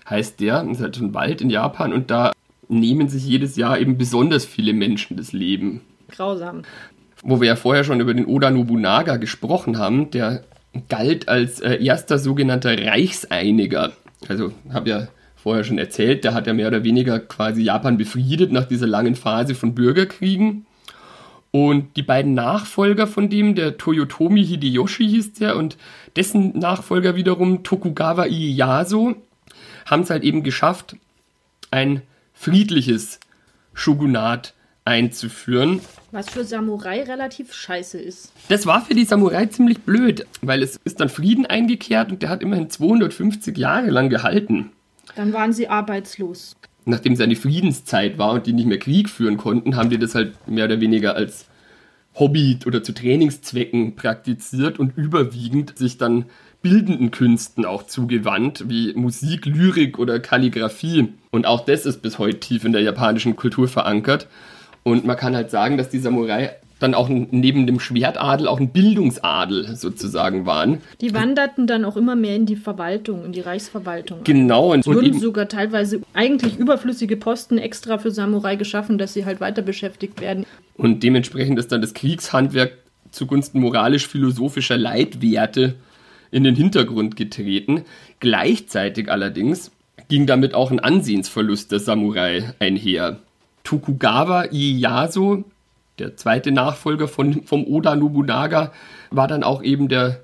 heißt 0.10 0.40
der, 0.40 0.64
das 0.64 0.78
ist 0.78 0.84
halt 0.84 1.00
ein 1.00 1.14
Wald 1.14 1.42
in 1.42 1.52
Japan 1.52 1.94
und 1.94 2.10
da 2.10 2.32
nehmen 2.68 3.08
sich 3.08 3.26
jedes 3.26 3.56
Jahr 3.56 3.80
eben 3.80 3.98
besonders 3.98 4.46
viele 4.46 4.74
Menschen 4.74 5.18
das 5.18 5.34
Leben. 5.34 5.82
Grausam. 6.10 6.64
Wo 7.24 7.40
wir 7.40 7.48
ja 7.48 7.56
vorher 7.56 7.84
schon 7.84 8.00
über 8.00 8.16
den 8.16 8.26
Oda 8.26 8.50
Nobunaga 8.50 9.18
gesprochen 9.18 9.78
haben, 9.78 10.10
der 10.10 10.44
galt 10.90 11.28
als 11.28 11.60
äh, 11.60 11.84
erster 11.84 12.18
sogenannter 12.18 12.78
Reichseiniger. 12.78 13.92
Also 14.28 14.54
habe 14.72 14.90
ja 14.90 15.08
vorher 15.36 15.64
schon 15.64 15.78
erzählt, 15.78 16.24
der 16.24 16.34
hat 16.34 16.48
ja 16.48 16.54
mehr 16.54 16.68
oder 16.68 16.84
weniger 16.84 17.20
quasi 17.20 17.64
Japan 17.64 17.98
befriedet 17.98 18.52
nach 18.52 18.66
dieser 18.66 18.88
langen 18.88 19.16
Phase 19.16 19.56
von 19.56 19.74
Bürgerkriegen. 19.74 20.66
Und 21.52 21.98
die 21.98 22.04
beiden 22.04 22.34
Nachfolger 22.34 23.08
von 23.08 23.30
dem, 23.30 23.56
der 23.56 23.78
Toyotomi 23.78 24.46
Hideyoshi 24.46 25.08
hieß 25.08 25.34
der 25.34 25.58
und 25.58 25.78
dessen 26.16 26.58
Nachfolger 26.58 27.16
wiederum 27.16 27.64
Tokugawa 27.64 28.26
Ieyasu, 28.26 29.16
haben 29.86 30.04
es 30.04 30.10
halt 30.10 30.24
eben 30.24 30.44
geschafft, 30.44 30.96
ein 31.72 32.04
friedliches 32.34 33.20
Shogunat 33.74 34.54
einzuführen. 34.86 35.80
Was 36.12 36.30
für 36.30 36.44
Samurai 36.44 37.04
relativ 37.04 37.54
scheiße 37.54 38.00
ist. 38.00 38.32
Das 38.50 38.66
war 38.66 38.84
für 38.84 38.94
die 38.94 39.06
Samurai 39.06 39.46
ziemlich 39.46 39.80
blöd, 39.80 40.26
weil 40.42 40.64
es 40.64 40.80
ist 40.84 41.00
dann 41.00 41.10
Frieden 41.10 41.46
eingekehrt 41.46 42.12
und 42.12 42.22
der 42.22 42.30
hat 42.30 42.42
immerhin 42.42 42.70
250 42.70 43.58
Jahre 43.58 43.90
lang 43.90 44.10
gehalten. 44.10 44.72
Dann 45.16 45.34
waren 45.34 45.54
sie 45.54 45.68
arbeitslos. 45.68 46.56
Nachdem 46.86 47.14
es 47.14 47.22
eine 47.22 47.36
Friedenszeit 47.36 48.18
war 48.18 48.32
und 48.32 48.48
die 48.48 48.54
nicht 48.54 48.66
mehr 48.66 48.80
Krieg 48.80 49.10
führen 49.10 49.38
konnten, 49.38 49.76
haben 49.76 49.90
die 49.90 50.00
das 50.00 50.16
halt 50.16 50.48
mehr 50.48 50.66
oder 50.66 50.82
weniger 50.82 51.16
als 51.16 51.46
Hobby 52.16 52.60
oder 52.66 52.84
zu 52.84 52.94
Trainingszwecken 52.94 53.96
praktiziert 53.96 54.80
und 54.80 54.98
überwiegend 54.98 55.78
sich 55.78 55.98
dann 55.98 56.26
bildenden 56.62 57.12
Künsten 57.12 57.66
auch 57.66 57.84
zugewandt, 57.84 58.66
wie 58.68 58.94
Musik, 58.94 59.46
Lyrik 59.46 59.98
oder 59.98 60.20
Kalligraphie. 60.20 61.14
Und 61.32 61.46
auch 61.46 61.66
das 61.66 61.86
ist 61.86 62.02
bis 62.02 62.20
heute 62.20 62.40
tief 62.40 62.66
in 62.66 62.74
der 62.74 62.82
japanischen 62.82 63.36
Kultur 63.36 63.68
verankert. 63.68 64.28
Und 64.84 65.06
man 65.06 65.18
kann 65.18 65.36
halt 65.36 65.52
sagen, 65.52 65.78
dass 65.78 65.90
die 65.90 66.00
Samurai 66.00 66.52
dann 66.82 66.96
auch 66.96 67.10
neben 67.10 67.68
dem 67.68 67.80
Schwertadel 67.80 68.48
auch 68.48 68.60
ein 68.60 68.70
Bildungsadel 68.70 69.76
sozusagen 69.76 70.46
waren. 70.46 70.80
Die 71.00 71.14
wanderten 71.14 71.68
dann 71.68 71.86
auch 71.86 71.96
immer 71.96 72.16
mehr 72.16 72.36
in 72.36 72.48
die 72.48 72.56
Verwaltung, 72.56 73.24
in 73.26 73.32
die 73.34 73.42
Reichsverwaltung. 73.42 74.24
Genau. 74.24 74.74
Und 74.74 74.80
es 74.80 74.88
wurden 74.88 75.20
sogar 75.20 75.48
teilweise 75.48 76.02
eigentlich 76.14 76.58
überflüssige 76.58 77.18
Posten 77.18 77.60
extra 77.60 78.00
für 78.00 78.10
Samurai 78.10 78.56
geschaffen, 78.56 78.98
dass 78.98 79.14
sie 79.14 79.26
halt 79.26 79.40
weiter 79.40 79.62
beschäftigt 79.62 80.22
werden. 80.22 80.46
Und 80.76 81.04
dementsprechend 81.04 81.60
ist 81.60 81.72
dann 81.72 81.82
das 81.82 81.94
Kriegshandwerk 81.94 82.74
zugunsten 83.12 83.60
moralisch-philosophischer 83.60 84.78
Leitwerte 84.78 85.76
in 86.32 86.44
den 86.44 86.56
Hintergrund 86.56 87.16
getreten. 87.16 87.84
Gleichzeitig 88.20 89.12
allerdings 89.12 89.72
ging 90.08 90.26
damit 90.26 90.56
auch 90.56 90.72
ein 90.72 90.80
Ansehensverlust 90.80 91.72
der 91.72 91.80
Samurai 91.80 92.54
einher. 92.60 93.20
Tokugawa 93.72 94.52
Ieyasu, 94.52 95.46
der 95.98 96.18
zweite 96.18 96.52
Nachfolger 96.52 97.08
von, 97.08 97.44
vom 97.46 97.64
Oda 97.66 97.96
Nobunaga, 97.96 98.74
war 99.12 99.30
dann 99.30 99.44
auch 99.44 99.64
eben 99.64 99.88
der, 99.88 100.20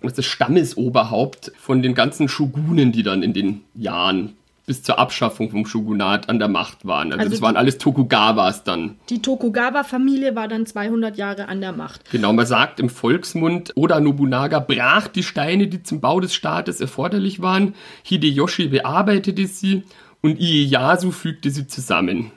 das 0.00 0.24
Stammesoberhaupt 0.24 1.50
von 1.58 1.82
den 1.82 1.94
ganzen 1.94 2.28
Shogunen, 2.28 2.92
die 2.92 3.02
dann 3.02 3.24
in 3.24 3.32
den 3.32 3.62
Jahren 3.74 4.34
bis 4.64 4.84
zur 4.84 5.00
Abschaffung 5.00 5.50
vom 5.50 5.66
Shogunat 5.66 6.28
an 6.28 6.38
der 6.38 6.46
Macht 6.46 6.86
waren. 6.86 7.10
Also, 7.10 7.18
also 7.18 7.30
das 7.32 7.42
waren 7.42 7.56
alles 7.56 7.78
Tokugawas 7.78 8.62
dann. 8.62 8.94
Die 9.08 9.22
Tokugawa-Familie 9.22 10.36
war 10.36 10.46
dann 10.46 10.64
200 10.64 11.16
Jahre 11.16 11.48
an 11.48 11.60
der 11.60 11.72
Macht. 11.72 12.08
Genau, 12.12 12.32
man 12.32 12.46
sagt 12.46 12.78
im 12.78 12.90
Volksmund, 12.90 13.72
Oda 13.74 13.98
Nobunaga 13.98 14.60
brach 14.60 15.08
die 15.08 15.24
Steine, 15.24 15.66
die 15.66 15.82
zum 15.82 16.00
Bau 16.00 16.20
des 16.20 16.32
Staates 16.32 16.80
erforderlich 16.80 17.42
waren. 17.42 17.74
Hideyoshi 18.04 18.68
bearbeitete 18.68 19.48
sie 19.48 19.82
und 20.20 20.38
Ieyasu 20.38 21.10
fügte 21.10 21.50
sie 21.50 21.66
zusammen. 21.66 22.30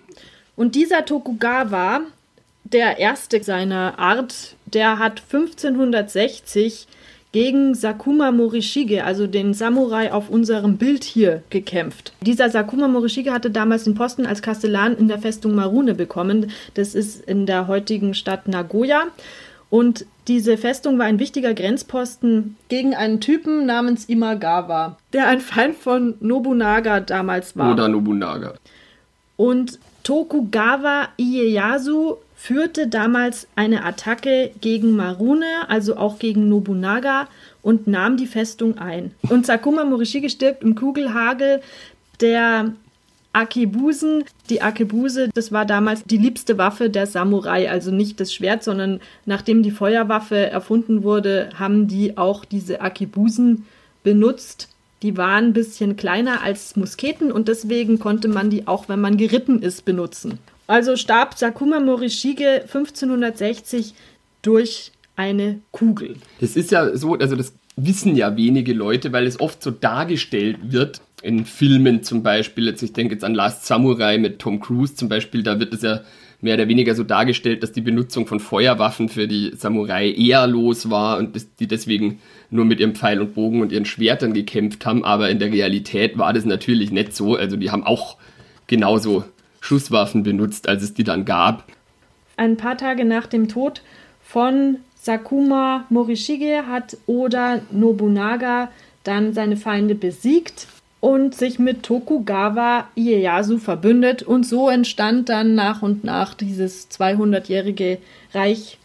Und 0.61 0.75
dieser 0.75 1.05
Tokugawa, 1.05 2.01
der 2.65 2.99
erste 2.99 3.41
seiner 3.41 3.97
Art, 3.97 4.55
der 4.67 4.99
hat 4.99 5.23
1560 5.33 6.85
gegen 7.31 7.73
Sakuma 7.73 8.31
Morishige, 8.31 9.03
also 9.03 9.25
den 9.25 9.55
Samurai 9.55 10.13
auf 10.13 10.29
unserem 10.29 10.77
Bild 10.77 11.03
hier, 11.03 11.41
gekämpft. 11.49 12.13
Dieser 12.21 12.51
Sakuma 12.51 12.87
Morishige 12.87 13.33
hatte 13.33 13.49
damals 13.49 13.85
den 13.85 13.95
Posten 13.95 14.27
als 14.27 14.43
Kastellan 14.43 14.95
in 14.95 15.07
der 15.07 15.17
Festung 15.17 15.55
Marune 15.55 15.95
bekommen. 15.95 16.51
Das 16.75 16.93
ist 16.93 17.25
in 17.25 17.47
der 17.47 17.65
heutigen 17.65 18.13
Stadt 18.13 18.47
Nagoya. 18.47 19.05
Und 19.71 20.05
diese 20.27 20.57
Festung 20.57 20.99
war 20.99 21.07
ein 21.07 21.17
wichtiger 21.17 21.55
Grenzposten 21.55 22.55
gegen 22.69 22.93
einen 22.93 23.19
Typen 23.19 23.65
namens 23.65 24.05
Imagawa, 24.05 24.99
der 25.11 25.27
ein 25.27 25.39
Feind 25.41 25.75
von 25.75 26.13
Nobunaga 26.19 26.99
damals 26.99 27.57
war. 27.57 27.73
Oder 27.73 27.87
Nobunaga. 27.87 28.53
Und 29.37 29.79
Tokugawa 30.03 31.09
Ieyasu 31.17 32.17
führte 32.35 32.87
damals 32.87 33.47
eine 33.55 33.85
Attacke 33.85 34.51
gegen 34.61 34.95
Marune, 34.95 35.45
also 35.67 35.95
auch 35.95 36.17
gegen 36.17 36.49
Nobunaga, 36.49 37.27
und 37.61 37.85
nahm 37.85 38.17
die 38.17 38.25
Festung 38.25 38.79
ein. 38.79 39.11
Und 39.29 39.45
Sakuma 39.45 39.83
Morishige 39.83 40.29
stirbt 40.29 40.63
im 40.63 40.73
Kugelhagel 40.73 41.61
der 42.19 42.73
Akebusen. 43.33 44.23
Die 44.49 44.61
Akebuse, 44.61 45.29
das 45.33 45.51
war 45.51 45.65
damals 45.65 46.03
die 46.03 46.17
liebste 46.17 46.57
Waffe 46.57 46.89
der 46.89 47.07
Samurai, 47.07 47.69
also 47.69 47.91
nicht 47.91 48.19
das 48.19 48.33
Schwert, 48.33 48.63
sondern 48.63 48.99
nachdem 49.25 49.63
die 49.63 49.71
Feuerwaffe 49.71 50.49
erfunden 50.49 51.03
wurde, 51.03 51.49
haben 51.57 51.87
die 51.87 52.17
auch 52.17 52.43
diese 52.43 52.81
Akebusen 52.81 53.65
benutzt. 54.03 54.67
Die 55.03 55.17
waren 55.17 55.45
ein 55.45 55.53
bisschen 55.53 55.95
kleiner 55.95 56.41
als 56.43 56.75
Musketen 56.75 57.31
und 57.31 57.47
deswegen 57.47 57.97
konnte 57.97 58.27
man 58.27 58.49
die 58.49 58.67
auch, 58.67 58.87
wenn 58.87 59.01
man 59.01 59.17
geritten 59.17 59.61
ist, 59.61 59.83
benutzen. 59.85 60.37
Also 60.67 60.95
starb 60.95 61.37
Sakuma 61.37 61.79
Morishige 61.79 62.61
1560 62.61 63.93
durch 64.41 64.91
eine 65.15 65.59
Kugel. 65.71 66.15
Das 66.39 66.55
ist 66.55 66.71
ja 66.71 66.95
so, 66.95 67.15
also 67.15 67.35
das 67.35 67.53
wissen 67.75 68.15
ja 68.15 68.35
wenige 68.37 68.73
Leute, 68.73 69.11
weil 69.11 69.25
es 69.25 69.39
oft 69.39 69.61
so 69.63 69.71
dargestellt 69.71 70.57
wird, 70.61 71.01
in 71.21 71.45
Filmen 71.45 72.03
zum 72.03 72.23
Beispiel, 72.23 72.65
jetzt 72.65 72.81
ich 72.81 72.93
denke 72.93 73.13
jetzt 73.13 73.23
an 73.23 73.35
Last 73.35 73.65
Samurai 73.65 74.17
mit 74.17 74.39
Tom 74.39 74.59
Cruise 74.59 74.95
zum 74.95 75.09
Beispiel, 75.09 75.43
da 75.43 75.59
wird 75.59 75.73
es 75.73 75.83
ja 75.83 76.01
mehr 76.41 76.55
oder 76.55 76.67
weniger 76.67 76.95
so 76.95 77.03
dargestellt, 77.03 77.63
dass 77.63 77.71
die 77.71 77.81
Benutzung 77.81 78.27
von 78.27 78.39
Feuerwaffen 78.39 79.09
für 79.09 79.27
die 79.27 79.51
Samurai 79.55 80.11
eher 80.11 80.47
los 80.47 80.89
war 80.89 81.17
und 81.19 81.35
dass 81.35 81.55
die 81.55 81.67
deswegen 81.67 82.19
nur 82.49 82.65
mit 82.65 82.79
ihrem 82.79 82.95
Pfeil 82.95 83.21
und 83.21 83.35
Bogen 83.35 83.61
und 83.61 83.71
ihren 83.71 83.85
Schwertern 83.85 84.33
gekämpft 84.33 84.85
haben, 84.85 85.05
aber 85.05 85.29
in 85.29 85.39
der 85.39 85.51
Realität 85.51 86.17
war 86.17 86.33
das 86.33 86.45
natürlich 86.45 86.91
nicht 86.91 87.15
so, 87.15 87.35
also 87.35 87.55
die 87.55 87.71
haben 87.71 87.83
auch 87.83 88.17
genauso 88.67 89.23
Schusswaffen 89.59 90.23
benutzt, 90.23 90.67
als 90.67 90.83
es 90.83 90.93
die 90.93 91.03
dann 91.03 91.25
gab. 91.25 91.65
Ein 92.37 92.57
paar 92.57 92.77
Tage 92.77 93.05
nach 93.05 93.27
dem 93.27 93.47
Tod 93.47 93.83
von 94.23 94.77
Sakuma 94.95 95.85
Morishige 95.89 96.67
hat 96.67 96.97
Oda 97.05 97.61
Nobunaga 97.71 98.71
dann 99.03 99.33
seine 99.33 99.57
Feinde 99.57 99.95
besiegt 99.95 100.67
und 101.01 101.35
sich 101.35 101.59
mit 101.59 101.83
Tokugawa 101.83 102.87
Ieyasu 102.95 103.57
verbündet 103.57 104.23
und 104.23 104.45
so 104.45 104.69
entstand 104.69 105.27
dann 105.27 105.55
nach 105.55 105.81
und 105.81 106.05
nach 106.05 106.33
dieses 106.33 106.89
200-jährige 106.89 107.97
Reich 108.33 108.77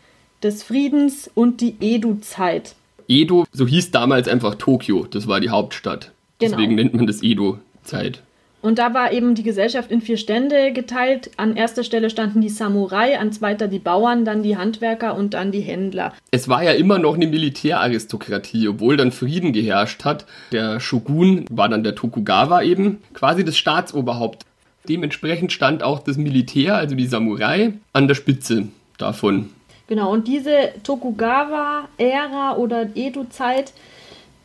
des 0.42 0.64
Friedens 0.64 1.31
und 1.33 1.61
die 1.61 1.76
Edo-Zeit. 1.81 2.74
Edo, 3.07 3.46
so 3.52 3.66
hieß 3.66 3.92
damals 3.92 4.26
einfach 4.26 4.57
Tokio, 4.57 5.07
das 5.09 5.29
war 5.29 5.40
die 5.40 5.50
Hauptstadt. 5.50 6.11
Genau. 6.38 6.57
Deswegen 6.57 6.74
nennt 6.74 6.94
man 6.94 7.07
das 7.07 7.22
Edo-Zeit. 7.22 8.22
Und 8.66 8.81
da 8.81 8.94
war 8.94 9.12
eben 9.12 9.37
die 9.37 9.44
Gesellschaft 9.44 9.92
in 9.92 10.00
vier 10.00 10.16
Stände 10.16 10.72
geteilt. 10.72 11.31
An 11.37 11.55
erster 11.55 11.85
Stelle 11.85 12.11
standen 12.11 12.40
die 12.40 12.48
Samurai, 12.48 13.16
an 13.16 13.31
zweiter 13.31 13.68
die 13.68 13.79
Bauern, 13.79 14.24
dann 14.24 14.42
die 14.42 14.57
Handwerker 14.57 15.16
und 15.16 15.35
dann 15.35 15.52
die 15.52 15.61
Händler. 15.61 16.12
Es 16.33 16.48
war 16.48 16.64
ja 16.64 16.72
immer 16.72 16.98
noch 16.98 17.14
eine 17.14 17.29
Militäraristokratie, 17.29 18.66
obwohl 18.66 18.96
dann 18.96 19.12
Frieden 19.12 19.52
geherrscht 19.52 20.05
hat. 20.05 20.26
Der 20.50 20.81
Shogun 20.81 21.44
war 21.48 21.68
dann 21.68 21.85
der 21.85 21.94
Tokugawa 21.94 22.61
eben, 22.62 22.98
quasi 23.14 23.44
das 23.44 23.57
Staatsoberhaupt. 23.57 24.42
Dementsprechend 24.88 25.52
stand 25.52 25.85
auch 25.85 26.00
das 26.00 26.16
Militär, 26.16 26.74
also 26.74 26.96
die 26.96 27.07
Samurai, 27.07 27.74
an 27.92 28.09
der 28.09 28.16
Spitze 28.16 28.66
davon. 28.98 29.50
Genau, 29.87 30.12
und 30.12 30.26
diese 30.26 30.72
Tokugawa-Ära 30.83 32.57
oder 32.57 32.88
Edo-Zeit, 32.96 33.72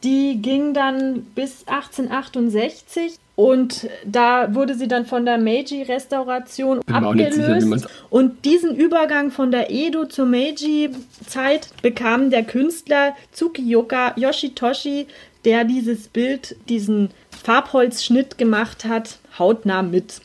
die 0.03 0.41
ging 0.41 0.73
dann 0.73 1.23
bis 1.35 1.67
1868 1.67 3.17
und 3.35 3.89
da 4.05 4.53
wurde 4.53 4.75
sie 4.75 4.87
dann 4.87 5.05
von 5.05 5.25
der 5.25 5.37
Meiji-Restauration 5.37 6.81
abgelöst. 6.91 7.61
Sicher, 7.61 7.89
und 8.09 8.45
diesen 8.45 8.75
Übergang 8.75 9.31
von 9.31 9.51
der 9.51 9.71
Edo 9.71 10.05
zur 10.05 10.25
Meiji-Zeit 10.25 11.69
bekam 11.81 12.29
der 12.29 12.43
Künstler 12.43 13.15
Tsukiyoka 13.31 14.13
Yoshitoshi, 14.15 15.07
der 15.45 15.63
dieses 15.63 16.07
Bild, 16.07 16.55
diesen 16.69 17.09
Farbholzschnitt 17.43 18.37
gemacht 18.37 18.85
hat, 18.85 19.17
hautnah 19.39 19.81
mit. 19.81 20.21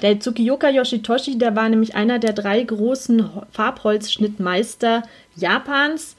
Der 0.00 0.18
Tsukiyoka 0.18 0.70
Yoshitoshi, 0.70 1.36
der 1.36 1.54
war 1.56 1.68
nämlich 1.68 1.94
einer 1.94 2.18
der 2.18 2.32
drei 2.32 2.62
großen 2.62 3.28
Farbholzschnittmeister 3.52 5.02
Japans 5.36 6.16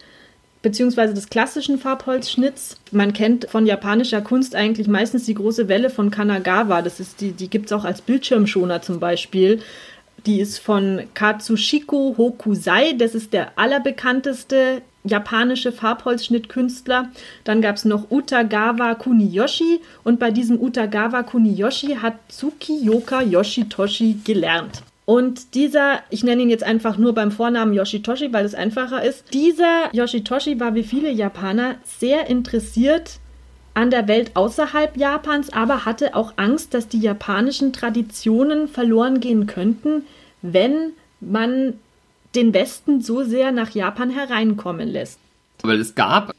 beziehungsweise 0.67 1.13
des 1.13 1.29
klassischen 1.29 1.79
Farbholzschnitts. 1.79 2.75
Man 2.91 3.13
kennt 3.13 3.47
von 3.49 3.65
japanischer 3.65 4.19
Kunst 4.19 4.53
eigentlich 4.53 4.89
meistens 4.89 5.23
die 5.23 5.33
große 5.33 5.69
Welle 5.69 5.89
von 5.89 6.11
Kanagawa. 6.11 6.81
Das 6.81 6.99
ist 6.99 7.21
die, 7.21 7.31
die 7.31 7.49
gibt 7.49 7.67
es 7.67 7.71
auch 7.71 7.85
als 7.85 8.01
Bildschirmschoner 8.01 8.81
zum 8.81 8.99
Beispiel. 8.99 9.61
Die 10.25 10.41
ist 10.41 10.57
von 10.57 11.03
Katsushiko 11.13 12.15
Hokusai. 12.17 12.95
Das 12.97 13.15
ist 13.15 13.31
der 13.31 13.57
allerbekannteste 13.57 14.81
japanische 15.05 15.71
Farbholzschnittkünstler. 15.71 17.11
Dann 17.45 17.61
gab 17.61 17.77
es 17.77 17.85
noch 17.85 18.11
Utagawa 18.11 18.95
Kuniyoshi 18.95 19.79
und 20.03 20.19
bei 20.19 20.31
diesem 20.31 20.59
Utagawa 20.59 21.23
Kuniyoshi 21.23 21.99
hat 22.01 22.15
Tsukiyoka 22.27 23.21
Yoshitoshi 23.21 24.17
gelernt. 24.25 24.83
Und 25.07 25.55
dieser, 25.55 26.01
ich 26.09 26.25
nenne 26.25 26.41
ihn 26.41 26.49
jetzt 26.49 26.65
einfach 26.65 26.97
nur 26.97 27.13
beim 27.13 27.31
Vornamen 27.31 27.73
Yoshitoshi, 27.73 28.33
weil 28.33 28.43
es 28.43 28.53
einfacher 28.53 29.01
ist, 29.01 29.33
dieser 29.33 29.89
Yoshitoshi 29.93 30.59
war 30.59 30.75
wie 30.75 30.83
viele 30.83 31.09
Japaner 31.09 31.75
sehr 31.85 32.27
interessiert 32.27 33.19
an 33.73 33.89
der 33.89 34.09
Welt 34.09 34.31
außerhalb 34.33 34.97
Japans, 34.97 35.53
aber 35.53 35.85
hatte 35.85 36.13
auch 36.13 36.33
Angst, 36.35 36.73
dass 36.73 36.89
die 36.89 36.99
japanischen 36.99 37.71
Traditionen 37.71 38.67
verloren 38.67 39.21
gehen 39.21 39.47
könnten, 39.47 40.01
wenn 40.41 40.91
man 41.21 41.75
den 42.35 42.53
Westen 42.53 42.99
so 42.99 43.23
sehr 43.23 43.53
nach 43.53 43.69
Japan 43.69 44.09
hereinkommen 44.09 44.89
lässt. 44.89 45.19
Weil 45.63 45.79
es 45.79 45.95
gab 45.95 46.35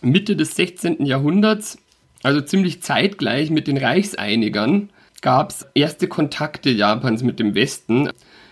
Mitte 0.00 0.36
des 0.36 0.56
16. 0.56 1.04
Jahrhunderts, 1.04 1.76
also 2.22 2.40
ziemlich 2.40 2.82
zeitgleich 2.82 3.50
mit 3.50 3.66
den 3.66 3.76
Reichseinigern, 3.76 4.88
gab 5.24 5.50
es 5.50 5.66
erste 5.74 6.06
Kontakte 6.06 6.68
Japans 6.68 7.22
mit 7.22 7.40
dem 7.40 7.54
Westen. 7.54 8.10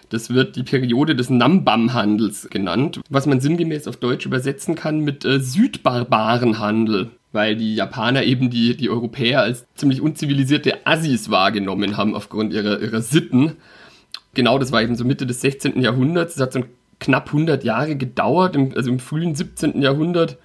Das 0.09 0.31
wird 0.31 0.57
die 0.57 0.63
Periode 0.63 1.15
des 1.15 1.29
Nambam-Handels 1.29 2.49
genannt, 2.49 3.01
was 3.11 3.27
man 3.27 3.43
sinngemäß 3.43 3.87
auf 3.89 3.99
Deutsch 3.99 4.25
übersetzen 4.25 4.75
kann 4.75 5.01
mit 5.01 5.27
äh, 5.27 5.39
Südbarbarenhandel, 5.39 7.11
weil 7.31 7.57
die 7.57 7.75
Japaner 7.75 8.23
eben 8.23 8.49
die, 8.49 8.75
die 8.75 8.89
Europäer 8.89 9.43
als 9.43 9.67
ziemlich 9.75 10.01
unzivilisierte 10.01 10.87
Assis 10.87 11.31
wahrgenommen 11.31 11.99
haben 11.99 12.15
aufgrund 12.15 12.55
ihrer, 12.55 12.81
ihrer 12.81 13.03
Sitten. 13.03 13.53
Genau, 14.33 14.59
das 14.59 14.73
war 14.73 14.81
eben 14.81 14.97
so 14.97 15.05
Mitte 15.05 15.27
des 15.27 15.43
16. 15.43 15.79
Jahrhunderts. 15.83 16.37
Das 16.37 16.43
hat 16.43 16.53
so 16.55 16.65
knapp 17.01 17.27
100 17.27 17.65
Jahre 17.65 17.97
gedauert, 17.97 18.57
im, 18.57 18.73
also 18.75 18.89
im 18.91 18.99
frühen 18.99 19.35
17. 19.35 19.83
Jahrhundert 19.83 20.39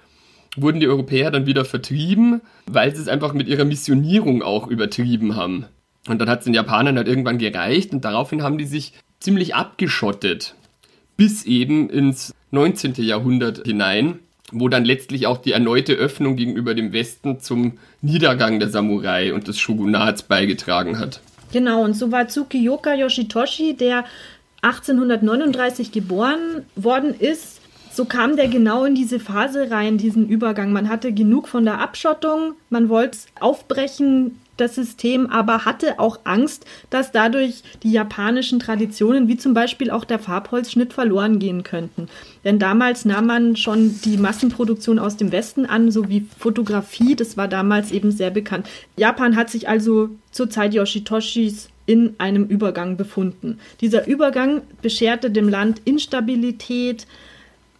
wurden 0.58 0.80
die 0.80 0.88
Europäer 0.88 1.30
dann 1.30 1.46
wieder 1.46 1.64
vertrieben, 1.64 2.42
weil 2.66 2.94
sie 2.94 3.00
es 3.00 3.08
einfach 3.08 3.32
mit 3.32 3.48
ihrer 3.48 3.64
Missionierung 3.64 4.42
auch 4.42 4.66
übertrieben 4.66 5.34
haben. 5.34 5.64
Und 6.08 6.18
dann 6.18 6.28
hat 6.28 6.40
es 6.40 6.44
den 6.44 6.54
Japanern 6.54 6.96
halt 6.96 7.08
irgendwann 7.08 7.38
gereicht 7.38 7.92
und 7.92 8.04
daraufhin 8.04 8.42
haben 8.42 8.58
die 8.58 8.64
sich 8.64 8.92
ziemlich 9.20 9.54
abgeschottet. 9.54 10.54
Bis 11.16 11.44
eben 11.44 11.90
ins 11.90 12.34
19. 12.50 12.94
Jahrhundert 12.96 13.66
hinein, 13.66 14.20
wo 14.52 14.68
dann 14.68 14.84
letztlich 14.84 15.26
auch 15.26 15.38
die 15.38 15.52
erneute 15.52 15.94
Öffnung 15.94 16.36
gegenüber 16.36 16.74
dem 16.74 16.92
Westen 16.92 17.40
zum 17.40 17.78
Niedergang 18.00 18.60
der 18.60 18.70
Samurai 18.70 19.34
und 19.34 19.48
des 19.48 19.58
Shogunats 19.58 20.22
beigetragen 20.22 20.98
hat. 20.98 21.20
Genau, 21.52 21.82
und 21.82 21.94
so 21.94 22.12
war 22.12 22.28
Tsukiyoka 22.28 22.94
Yoshitoshi, 22.94 23.74
der 23.74 24.04
1839 24.62 25.92
geboren 25.92 26.64
worden 26.76 27.14
ist, 27.18 27.60
so 27.92 28.04
kam 28.04 28.36
der 28.36 28.48
genau 28.48 28.84
in 28.84 28.94
diese 28.94 29.18
Phase 29.18 29.70
rein, 29.70 29.98
diesen 29.98 30.28
Übergang. 30.28 30.72
Man 30.72 30.88
hatte 30.88 31.12
genug 31.12 31.48
von 31.48 31.64
der 31.64 31.80
Abschottung, 31.80 32.54
man 32.70 32.88
wollte 32.88 33.18
aufbrechen, 33.40 34.38
das 34.60 34.74
System, 34.74 35.26
aber 35.26 35.64
hatte 35.64 35.98
auch 35.98 36.20
Angst, 36.24 36.64
dass 36.90 37.12
dadurch 37.12 37.62
die 37.82 37.92
japanischen 37.92 38.58
Traditionen, 38.58 39.28
wie 39.28 39.36
zum 39.36 39.54
Beispiel 39.54 39.90
auch 39.90 40.04
der 40.04 40.18
Farbholzschnitt, 40.18 40.92
verloren 40.92 41.38
gehen 41.38 41.62
könnten. 41.62 42.08
Denn 42.44 42.58
damals 42.58 43.04
nahm 43.04 43.26
man 43.26 43.56
schon 43.56 44.00
die 44.04 44.16
Massenproduktion 44.16 44.98
aus 44.98 45.16
dem 45.16 45.32
Westen 45.32 45.66
an, 45.66 45.90
sowie 45.90 46.26
Fotografie, 46.38 47.16
das 47.16 47.36
war 47.36 47.48
damals 47.48 47.90
eben 47.90 48.10
sehr 48.10 48.30
bekannt. 48.30 48.68
Japan 48.96 49.36
hat 49.36 49.50
sich 49.50 49.68
also 49.68 50.10
zur 50.30 50.50
Zeit 50.50 50.74
Yoshitoshis 50.74 51.68
in 51.86 52.14
einem 52.18 52.44
Übergang 52.44 52.98
befunden. 52.98 53.58
Dieser 53.80 54.06
Übergang 54.06 54.60
bescherte 54.82 55.30
dem 55.30 55.48
Land 55.48 55.80
Instabilität, 55.86 57.06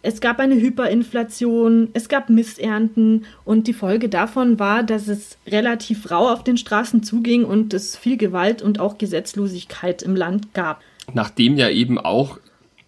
es 0.01 0.21
gab 0.21 0.39
eine 0.39 0.55
Hyperinflation, 0.55 1.89
es 1.93 2.07
gab 2.07 2.29
Missernten 2.29 3.25
und 3.43 3.67
die 3.67 3.73
Folge 3.73 4.07
davon 4.07 4.57
war, 4.57 4.83
dass 4.83 5.07
es 5.07 5.37
relativ 5.45 6.09
rau 6.09 6.29
auf 6.29 6.43
den 6.43 6.57
Straßen 6.57 7.03
zuging 7.03 7.43
und 7.43 7.73
es 7.73 7.97
viel 7.97 8.15
Gewalt 8.15 8.61
und 8.61 8.79
auch 8.79 8.97
Gesetzlosigkeit 8.97 10.01
im 10.01 10.15
Land 10.15 10.53
gab. 10.53 10.81
Nachdem 11.13 11.57
ja 11.57 11.69
eben 11.69 11.97
auch 11.97 12.39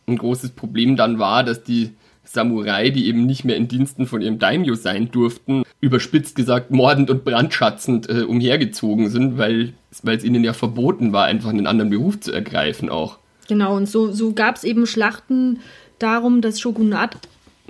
ein 0.08 0.18
großes 0.18 0.52
Problem 0.52 0.96
dann 0.96 1.20
war, 1.20 1.44
dass 1.44 1.64
die 1.64 1.92
Samurai, 2.24 2.92
die 2.92 3.08
eben 3.08 3.26
nicht 3.26 3.44
mehr 3.44 3.58
in 3.58 3.68
Diensten 3.68 4.06
von 4.06 4.22
ihrem 4.22 4.40
Daimyo 4.40 4.76
sein 4.76 5.12
durften, 5.12 5.64
überspitzt 5.82 6.36
gesagt 6.36 6.72
mordend 6.72 7.10
und 7.10 7.26
brandschatzend 7.26 8.10
äh, 8.10 8.22
umhergezogen 8.22 9.10
sind, 9.10 9.38
weil 9.38 9.74
es 9.92 10.24
ihnen 10.24 10.44
ja 10.44 10.54
verboten 10.54 11.12
war, 11.12 11.26
einfach 11.26 11.50
einen 11.50 11.68
anderen 11.68 11.90
Beruf 11.90 12.22
zu 12.22 12.32
ergreifen 12.32 12.90
auch. 12.90 13.18
Genau, 13.50 13.76
und 13.76 13.90
so, 13.90 14.14
so 14.14 14.32
gab 14.32 14.56
es 14.56 14.64
eben 14.64 14.88
Schlachten 14.88 15.60
darum, 16.02 16.42
das 16.42 16.60
Shogunat 16.60 17.18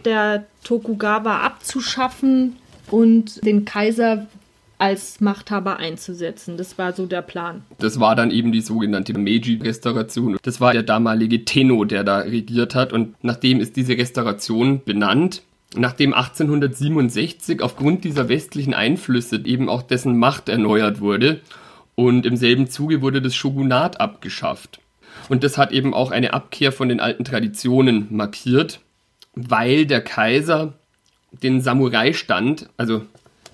der 0.06 0.46
Tokugawa 0.64 1.40
abzuschaffen 1.40 2.58
und 2.90 3.46
den 3.46 3.66
Kaiser 3.66 4.28
als 4.78 5.22
Machthaber 5.22 5.78
einzusetzen. 5.78 6.58
Das 6.58 6.80
war 6.80 6.94
so 6.94 7.06
der 7.06 7.22
Plan. 7.22 7.62
Das 7.78 8.00
war 8.00 8.16
dann 8.16 8.32
eben 8.32 8.52
die 8.52 8.62
sogenannte 8.62 9.18
Meiji-Restauration. 9.18 10.38
Das 10.42 10.60
war 10.60 10.74
der 10.74 10.82
damalige 10.82 11.46
Tenno, 11.46 11.86
der 11.86 12.04
da 12.04 12.18
regiert 12.20 12.74
hat. 12.74 12.92
Und 12.92 13.16
nachdem 13.24 13.60
ist 13.60 13.76
diese 13.76 13.96
Restauration 13.96 14.84
benannt. 14.84 15.44
Nachdem 15.76 16.14
1867 16.14 17.62
aufgrund 17.62 18.04
dieser 18.04 18.28
westlichen 18.28 18.74
Einflüsse 18.74 19.42
eben 19.46 19.70
auch 19.70 19.84
dessen 19.84 20.18
Macht 20.18 20.50
erneuert 20.50 21.00
wurde 21.00 21.40
und 21.96 22.26
im 22.26 22.36
selben 22.36 22.68
Zuge 22.68 23.02
wurde 23.02 23.22
das 23.22 23.36
Shogunat 23.36 24.02
abgeschafft. 24.02 24.82
Und 25.30 25.44
das 25.44 25.58
hat 25.58 25.72
eben 25.72 25.94
auch 25.94 26.12
eine 26.12 26.34
Abkehr 26.34 26.72
von 26.72 26.90
den 26.90 27.00
alten 27.00 27.24
Traditionen 27.24 28.08
markiert, 28.10 28.80
weil 29.34 29.86
der 29.86 30.02
Kaiser 30.02 30.74
den 31.32 31.62
Samurai-Stand, 31.62 32.70
also 32.78 33.02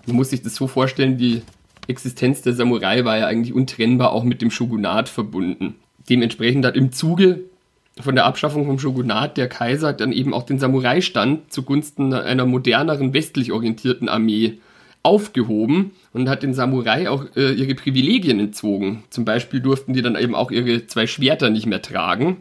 man 0.05 0.15
muss 0.15 0.31
sich 0.31 0.41
das 0.41 0.55
so 0.55 0.67
vorstellen, 0.67 1.17
die 1.17 1.43
Existenz 1.87 2.41
der 2.41 2.53
Samurai 2.53 3.05
war 3.05 3.17
ja 3.17 3.27
eigentlich 3.27 3.53
untrennbar 3.53 4.11
auch 4.11 4.23
mit 4.23 4.41
dem 4.41 4.51
Shogunat 4.51 5.09
verbunden. 5.09 5.75
Dementsprechend 6.09 6.65
hat 6.65 6.75
im 6.75 6.91
Zuge 6.91 7.41
von 7.99 8.15
der 8.15 8.25
Abschaffung 8.25 8.65
vom 8.65 8.79
Shogunat 8.79 9.37
der 9.37 9.49
Kaiser 9.49 9.93
dann 9.93 10.11
eben 10.11 10.33
auch 10.33 10.43
den 10.43 10.59
Samurai-Stand 10.59 11.51
zugunsten 11.51 12.13
einer 12.13 12.45
moderneren, 12.45 13.13
westlich 13.13 13.51
orientierten 13.51 14.09
Armee 14.09 14.59
aufgehoben 15.07 15.91
und 16.11 16.27
hat 16.27 16.43
den 16.43 16.53
Samurai 16.53 17.09
auch 17.09 17.25
äh, 17.37 17.53
ihre 17.53 17.75
Privilegien 17.75 18.39
entzogen. 18.39 19.03
Zum 19.09 19.23
Beispiel 19.23 19.61
durften 19.61 19.93
die 19.93 20.01
dann 20.01 20.17
eben 20.17 20.35
auch 20.35 20.51
ihre 20.51 20.85
zwei 20.85 21.07
Schwerter 21.07 21.49
nicht 21.49 21.65
mehr 21.65 21.81
tragen. 21.81 22.37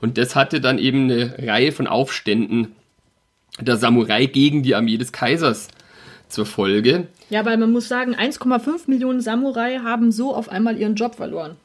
Und 0.00 0.16
das 0.16 0.36
hatte 0.36 0.60
dann 0.60 0.78
eben 0.78 1.10
eine 1.10 1.34
Reihe 1.38 1.72
von 1.72 1.88
Aufständen 1.88 2.68
der 3.60 3.76
Samurai 3.76 4.26
gegen 4.26 4.62
die 4.62 4.76
Armee 4.76 4.96
des 4.96 5.10
Kaisers 5.10 5.68
zur 6.28 6.46
Folge. 6.46 7.08
Ja, 7.30 7.44
weil 7.44 7.56
man 7.56 7.72
muss 7.72 7.88
sagen, 7.88 8.14
1,5 8.14 8.82
Millionen 8.86 9.20
Samurai 9.20 9.78
haben 9.78 10.12
so 10.12 10.34
auf 10.34 10.48
einmal 10.48 10.78
ihren 10.78 10.94
Job 10.94 11.16
verloren. 11.16 11.56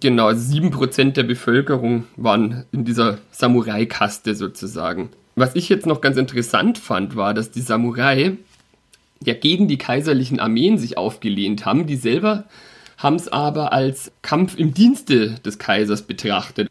Genau, 0.00 0.28
7% 0.28 1.12
der 1.12 1.24
Bevölkerung 1.24 2.04
waren 2.16 2.64
in 2.72 2.86
dieser 2.86 3.18
Samurai-Kaste 3.32 4.34
sozusagen. 4.34 5.10
Was 5.34 5.54
ich 5.54 5.68
jetzt 5.68 5.86
noch 5.86 6.00
ganz 6.00 6.16
interessant 6.16 6.78
fand, 6.78 7.16
war, 7.16 7.34
dass 7.34 7.50
die 7.50 7.60
Samurai 7.60 8.38
ja 9.26 9.34
gegen 9.34 9.68
die 9.68 9.78
kaiserlichen 9.78 10.40
Armeen 10.40 10.78
sich 10.78 10.96
aufgelehnt 10.98 11.64
haben. 11.66 11.86
Die 11.86 11.96
selber 11.96 12.44
haben 12.98 13.16
es 13.16 13.28
aber 13.28 13.72
als 13.72 14.12
Kampf 14.22 14.56
im 14.56 14.74
Dienste 14.74 15.36
des 15.44 15.58
Kaisers 15.58 16.02
betrachtet. 16.02 16.68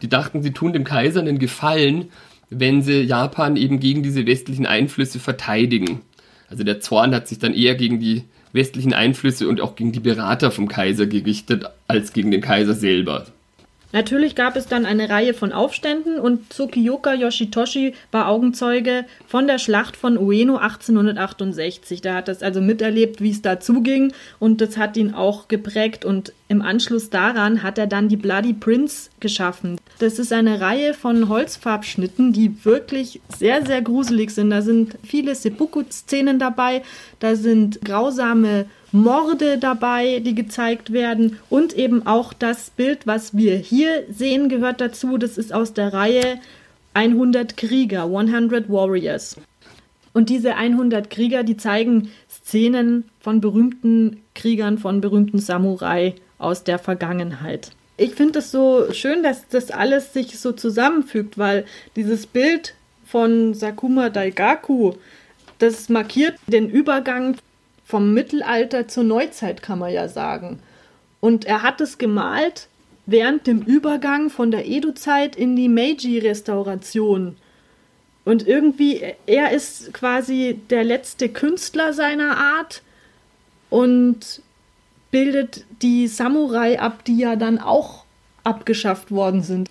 Die 0.00 0.08
dachten, 0.08 0.42
sie 0.42 0.52
tun 0.52 0.72
dem 0.72 0.84
Kaiser 0.84 1.20
einen 1.20 1.38
Gefallen, 1.38 2.10
wenn 2.50 2.82
sie 2.82 3.02
Japan 3.02 3.56
eben 3.56 3.80
gegen 3.80 4.02
diese 4.02 4.26
westlichen 4.26 4.66
Einflüsse 4.66 5.18
verteidigen. 5.18 6.00
Also 6.48 6.64
der 6.64 6.80
Zorn 6.80 7.14
hat 7.14 7.28
sich 7.28 7.38
dann 7.38 7.54
eher 7.54 7.74
gegen 7.74 7.98
die 7.98 8.24
westlichen 8.52 8.92
Einflüsse 8.92 9.48
und 9.48 9.60
auch 9.60 9.74
gegen 9.74 9.92
die 9.92 10.00
Berater 10.00 10.50
vom 10.50 10.68
Kaiser 10.68 11.06
gerichtet, 11.06 11.64
als 11.88 12.12
gegen 12.12 12.30
den 12.30 12.42
Kaiser 12.42 12.74
selber. 12.74 13.26
Natürlich 13.92 14.34
gab 14.34 14.56
es 14.56 14.66
dann 14.66 14.86
eine 14.86 15.10
Reihe 15.10 15.34
von 15.34 15.52
Aufständen 15.52 16.18
und 16.18 16.52
Tsukiyoka 16.52 17.12
Yoshitoshi 17.14 17.94
war 18.10 18.28
Augenzeuge 18.28 19.04
von 19.26 19.46
der 19.46 19.58
Schlacht 19.58 19.96
von 19.96 20.16
Ueno 20.16 20.56
1868. 20.56 22.00
Da 22.00 22.14
hat 22.14 22.28
das 22.28 22.42
also 22.42 22.60
miterlebt, 22.60 23.20
wie 23.20 23.30
es 23.30 23.42
da 23.42 23.60
zuging 23.60 24.12
und 24.38 24.60
das 24.62 24.78
hat 24.78 24.96
ihn 24.96 25.14
auch 25.14 25.48
geprägt 25.48 26.04
und 26.04 26.32
im 26.52 26.60
Anschluss 26.60 27.08
daran 27.08 27.62
hat 27.62 27.78
er 27.78 27.86
dann 27.86 28.08
die 28.08 28.18
Bloody 28.18 28.52
Prince 28.52 29.08
geschaffen. 29.20 29.78
Das 29.98 30.18
ist 30.18 30.34
eine 30.34 30.60
Reihe 30.60 30.92
von 30.92 31.30
Holzfarbschnitten, 31.30 32.34
die 32.34 32.62
wirklich 32.66 33.22
sehr, 33.34 33.64
sehr 33.64 33.80
gruselig 33.80 34.32
sind. 34.32 34.50
Da 34.50 34.60
sind 34.60 34.98
viele 35.02 35.34
Seppuku-Szenen 35.34 36.38
dabei, 36.38 36.82
da 37.20 37.36
sind 37.36 37.80
grausame 37.82 38.66
Morde 38.92 39.56
dabei, 39.56 40.20
die 40.20 40.34
gezeigt 40.34 40.92
werden 40.92 41.38
und 41.48 41.72
eben 41.72 42.06
auch 42.06 42.34
das 42.34 42.68
Bild, 42.68 43.06
was 43.06 43.34
wir 43.34 43.56
hier 43.56 44.04
sehen, 44.10 44.50
gehört 44.50 44.82
dazu. 44.82 45.16
Das 45.16 45.38
ist 45.38 45.54
aus 45.54 45.72
der 45.72 45.94
Reihe 45.94 46.38
100 46.92 47.56
Krieger, 47.56 48.04
100 48.04 48.68
Warriors. 48.68 49.38
Und 50.12 50.28
diese 50.28 50.56
100 50.56 51.08
Krieger, 51.08 51.44
die 51.44 51.56
zeigen 51.56 52.10
Szenen 52.28 53.04
von 53.20 53.40
berühmten 53.40 54.18
Kriegern, 54.34 54.76
von 54.76 55.00
berühmten 55.00 55.38
Samurai 55.38 56.14
aus 56.42 56.64
der 56.64 56.78
Vergangenheit. 56.78 57.70
Ich 57.96 58.14
finde 58.14 58.40
es 58.40 58.50
so 58.50 58.92
schön, 58.92 59.22
dass 59.22 59.48
das 59.48 59.70
alles 59.70 60.12
sich 60.12 60.38
so 60.38 60.52
zusammenfügt, 60.52 61.38
weil 61.38 61.64
dieses 61.94 62.26
Bild 62.26 62.74
von 63.06 63.54
Sakuma 63.54 64.08
Daigaku, 64.08 64.94
das 65.58 65.88
markiert 65.88 66.34
den 66.46 66.68
Übergang 66.70 67.36
vom 67.84 68.14
Mittelalter 68.14 68.88
zur 68.88 69.04
Neuzeit, 69.04 69.62
kann 69.62 69.78
man 69.78 69.92
ja 69.92 70.08
sagen. 70.08 70.60
Und 71.20 71.44
er 71.44 71.62
hat 71.62 71.80
es 71.80 71.98
gemalt 71.98 72.68
während 73.06 73.46
dem 73.46 73.60
Übergang 73.62 74.30
von 74.30 74.50
der 74.50 74.66
Edo-Zeit 74.66 75.36
in 75.36 75.56
die 75.56 75.68
Meiji-Restauration. 75.68 77.36
Und 78.24 78.46
irgendwie, 78.46 79.02
er 79.26 79.50
ist 79.50 79.92
quasi 79.92 80.60
der 80.70 80.84
letzte 80.84 81.28
Künstler 81.28 81.92
seiner 81.92 82.36
Art 82.38 82.82
und 83.70 84.42
bildet 85.12 85.64
die 85.82 86.08
Samurai 86.08 86.80
ab, 86.80 87.04
die 87.04 87.18
ja 87.18 87.36
dann 87.36 87.60
auch 87.60 88.04
abgeschafft 88.42 89.12
worden 89.12 89.42
sind. 89.42 89.70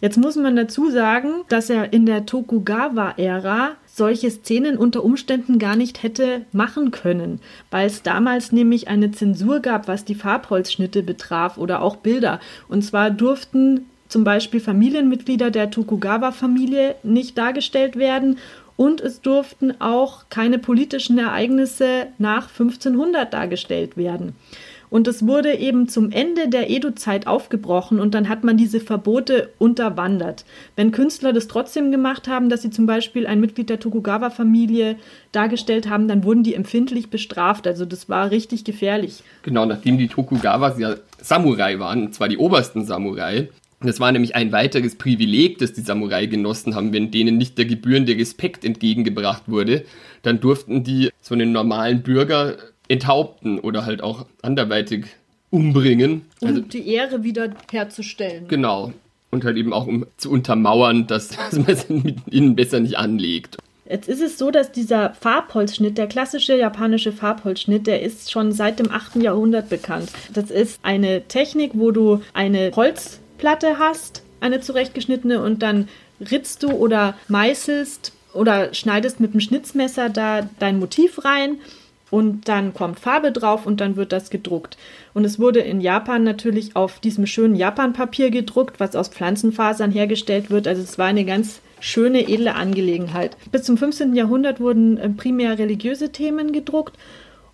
Jetzt 0.00 0.18
muss 0.18 0.36
man 0.36 0.54
dazu 0.54 0.90
sagen, 0.90 1.30
dass 1.48 1.70
er 1.70 1.92
in 1.92 2.06
der 2.06 2.26
Tokugawa-Ära 2.26 3.70
solche 3.86 4.30
Szenen 4.30 4.76
unter 4.76 5.02
Umständen 5.02 5.58
gar 5.58 5.74
nicht 5.74 6.04
hätte 6.04 6.42
machen 6.52 6.92
können, 6.92 7.40
weil 7.72 7.86
es 7.86 8.02
damals 8.02 8.52
nämlich 8.52 8.86
eine 8.86 9.10
Zensur 9.10 9.60
gab, 9.60 9.88
was 9.88 10.04
die 10.04 10.14
Farbholzschnitte 10.14 11.02
betraf 11.02 11.58
oder 11.58 11.82
auch 11.82 11.96
Bilder. 11.96 12.38
Und 12.68 12.82
zwar 12.82 13.10
durften 13.10 13.86
zum 14.08 14.22
Beispiel 14.22 14.60
Familienmitglieder 14.60 15.50
der 15.50 15.70
Tokugawa-Familie 15.70 16.94
nicht 17.02 17.36
dargestellt 17.36 17.96
werden 17.96 18.38
und 18.78 19.00
es 19.00 19.20
durften 19.20 19.80
auch 19.80 20.26
keine 20.30 20.58
politischen 20.58 21.18
Ereignisse 21.18 22.06
nach 22.18 22.48
1500 22.48 23.34
dargestellt 23.34 23.96
werden. 23.96 24.36
Und 24.88 25.08
es 25.08 25.26
wurde 25.26 25.54
eben 25.58 25.88
zum 25.88 26.12
Ende 26.12 26.48
der 26.48 26.70
Edo-Zeit 26.70 27.26
aufgebrochen 27.26 27.98
und 27.98 28.14
dann 28.14 28.28
hat 28.28 28.44
man 28.44 28.56
diese 28.56 28.80
Verbote 28.80 29.50
unterwandert. 29.58 30.44
Wenn 30.76 30.92
Künstler 30.92 31.32
das 31.32 31.48
trotzdem 31.48 31.90
gemacht 31.90 32.28
haben, 32.28 32.48
dass 32.48 32.62
sie 32.62 32.70
zum 32.70 32.86
Beispiel 32.86 33.26
ein 33.26 33.40
Mitglied 33.40 33.68
der 33.68 33.80
Tokugawa-Familie 33.80 34.96
dargestellt 35.32 35.90
haben, 35.90 36.06
dann 36.06 36.22
wurden 36.22 36.44
die 36.44 36.54
empfindlich 36.54 37.10
bestraft. 37.10 37.66
Also 37.66 37.84
das 37.84 38.08
war 38.08 38.30
richtig 38.30 38.64
gefährlich. 38.64 39.24
Genau, 39.42 39.66
nachdem 39.66 39.98
die 39.98 40.08
Tokugawas 40.08 40.78
ja 40.78 40.94
Samurai 41.20 41.80
waren, 41.80 42.06
und 42.06 42.14
zwar 42.14 42.28
die 42.28 42.38
obersten 42.38 42.84
Samurai, 42.84 43.48
das 43.80 44.00
war 44.00 44.10
nämlich 44.10 44.34
ein 44.34 44.50
weiteres 44.50 44.96
Privileg, 44.96 45.58
das 45.58 45.72
die 45.72 45.82
Samurai 45.82 46.26
genossen 46.26 46.74
haben, 46.74 46.92
wenn 46.92 47.10
denen 47.10 47.38
nicht 47.38 47.58
der 47.58 47.64
gebührende 47.64 48.16
Respekt 48.16 48.64
entgegengebracht 48.64 49.44
wurde, 49.46 49.84
dann 50.22 50.40
durften 50.40 50.82
die 50.82 51.10
so 51.20 51.34
einen 51.34 51.52
normalen 51.52 52.02
Bürger 52.02 52.56
enthaupten 52.88 53.60
oder 53.60 53.86
halt 53.86 54.02
auch 54.02 54.26
anderweitig 54.42 55.06
umbringen. 55.50 56.22
Um 56.40 56.48
also, 56.48 56.60
die 56.60 56.88
Ehre 56.88 57.22
wieder 57.22 57.50
herzustellen. 57.70 58.48
Genau. 58.48 58.92
Und 59.30 59.44
halt 59.44 59.56
eben 59.56 59.72
auch, 59.72 59.86
um 59.86 60.06
zu 60.16 60.30
untermauern, 60.30 61.06
dass, 61.06 61.28
dass 61.50 61.52
man 61.52 61.68
es 61.68 61.88
mit 61.88 62.18
ihnen 62.30 62.56
besser 62.56 62.80
nicht 62.80 62.98
anlegt. 62.98 63.58
Jetzt 63.88 64.08
ist 64.08 64.20
es 64.20 64.36
so, 64.36 64.50
dass 64.50 64.70
dieser 64.70 65.14
Farbholzschnitt, 65.14 65.96
der 65.96 66.08
klassische 66.08 66.56
japanische 66.58 67.10
Farbholzschnitt, 67.10 67.86
der 67.86 68.02
ist 68.02 68.30
schon 68.30 68.52
seit 68.52 68.78
dem 68.80 68.90
8. 68.90 69.16
Jahrhundert 69.16 69.70
bekannt. 69.70 70.10
Das 70.34 70.50
ist 70.50 70.78
eine 70.82 71.22
Technik, 71.26 71.70
wo 71.72 71.90
du 71.90 72.20
eine 72.34 72.70
Holzplatte 73.38 73.78
hast, 73.78 74.22
eine 74.40 74.60
zurechtgeschnittene, 74.60 75.40
und 75.42 75.62
dann 75.62 75.88
ritzt 76.20 76.62
du 76.62 76.70
oder 76.70 77.14
meißelst 77.28 78.12
oder 78.34 78.74
schneidest 78.74 79.20
mit 79.20 79.32
dem 79.32 79.40
Schnitzmesser 79.40 80.08
da 80.08 80.48
dein 80.58 80.78
Motiv 80.78 81.24
rein 81.24 81.58
und 82.10 82.48
dann 82.48 82.74
kommt 82.74 82.98
Farbe 82.98 83.32
drauf 83.32 83.66
und 83.66 83.80
dann 83.80 83.96
wird 83.96 84.12
das 84.12 84.30
gedruckt. 84.30 84.76
Und 85.14 85.24
es 85.24 85.38
wurde 85.38 85.60
in 85.60 85.80
Japan 85.80 86.24
natürlich 86.24 86.74
auf 86.74 87.00
diesem 87.00 87.26
schönen 87.26 87.54
Japanpapier 87.54 88.30
gedruckt, 88.30 88.80
was 88.80 88.96
aus 88.96 89.08
Pflanzenfasern 89.08 89.92
hergestellt 89.92 90.50
wird. 90.50 90.66
Also 90.66 90.82
es 90.82 90.98
war 90.98 91.06
eine 91.06 91.24
ganz 91.24 91.60
schöne, 91.80 92.28
edle 92.28 92.54
Angelegenheit. 92.54 93.36
Bis 93.52 93.62
zum 93.62 93.76
15. 93.76 94.14
Jahrhundert 94.14 94.58
wurden 94.58 94.98
äh, 94.98 95.08
primär 95.10 95.58
religiöse 95.58 96.10
Themen 96.10 96.52
gedruckt. 96.52 96.96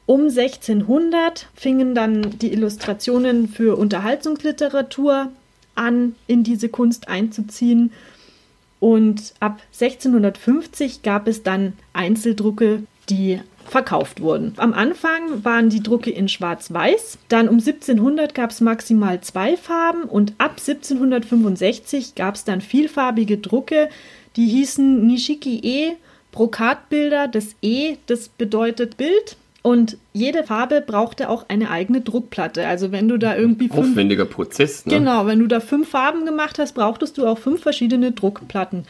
Um 0.06 0.22
1600 0.22 1.48
fingen 1.54 1.94
dann 1.94 2.38
die 2.38 2.52
Illustrationen 2.52 3.48
für 3.48 3.76
Unterhaltungsliteratur 3.76 5.30
an, 5.74 6.14
in 6.26 6.44
diese 6.44 6.68
Kunst 6.68 7.08
einzuziehen. 7.08 7.92
Und 8.80 9.34
ab 9.40 9.60
1650 9.72 11.02
gab 11.02 11.26
es 11.26 11.42
dann 11.42 11.74
Einzeldrucke, 11.92 12.82
die 13.08 13.40
verkauft 13.66 14.20
wurden. 14.20 14.52
Am 14.58 14.74
Anfang 14.74 15.42
waren 15.42 15.70
die 15.70 15.82
Drucke 15.82 16.10
in 16.10 16.28
Schwarz-Weiß, 16.28 17.18
dann 17.28 17.48
um 17.48 17.54
1700 17.54 18.34
gab 18.34 18.50
es 18.50 18.60
maximal 18.60 19.20
zwei 19.22 19.56
Farben 19.56 20.02
und 20.04 20.34
ab 20.36 20.56
1765 20.58 22.14
gab 22.14 22.34
es 22.34 22.44
dann 22.44 22.60
vielfarbige 22.60 23.38
Drucke, 23.38 23.88
die 24.36 24.46
hießen 24.46 25.06
Nishiki 25.06 25.60
E, 25.62 25.96
Brokatbilder. 26.32 27.28
Das 27.28 27.54
E, 27.62 27.96
das 28.06 28.28
bedeutet 28.28 28.96
Bild. 28.96 29.36
Und 29.66 29.96
jede 30.12 30.44
Farbe 30.44 30.82
brauchte 30.86 31.30
auch 31.30 31.46
eine 31.48 31.70
eigene 31.70 32.02
Druckplatte. 32.02 32.66
Also 32.66 32.92
wenn 32.92 33.08
du 33.08 33.16
da 33.16 33.34
irgendwie 33.34 33.68
fünf, 33.68 33.92
aufwendiger 33.92 34.26
Prozess. 34.26 34.84
Ne? 34.84 34.98
Genau, 34.98 35.26
wenn 35.26 35.38
du 35.38 35.46
da 35.46 35.60
fünf 35.60 35.88
Farben 35.88 36.26
gemacht 36.26 36.58
hast, 36.58 36.74
brauchtest 36.74 37.16
du 37.16 37.26
auch 37.26 37.38
fünf 37.38 37.62
verschiedene 37.62 38.12
Druckplatten. 38.12 38.84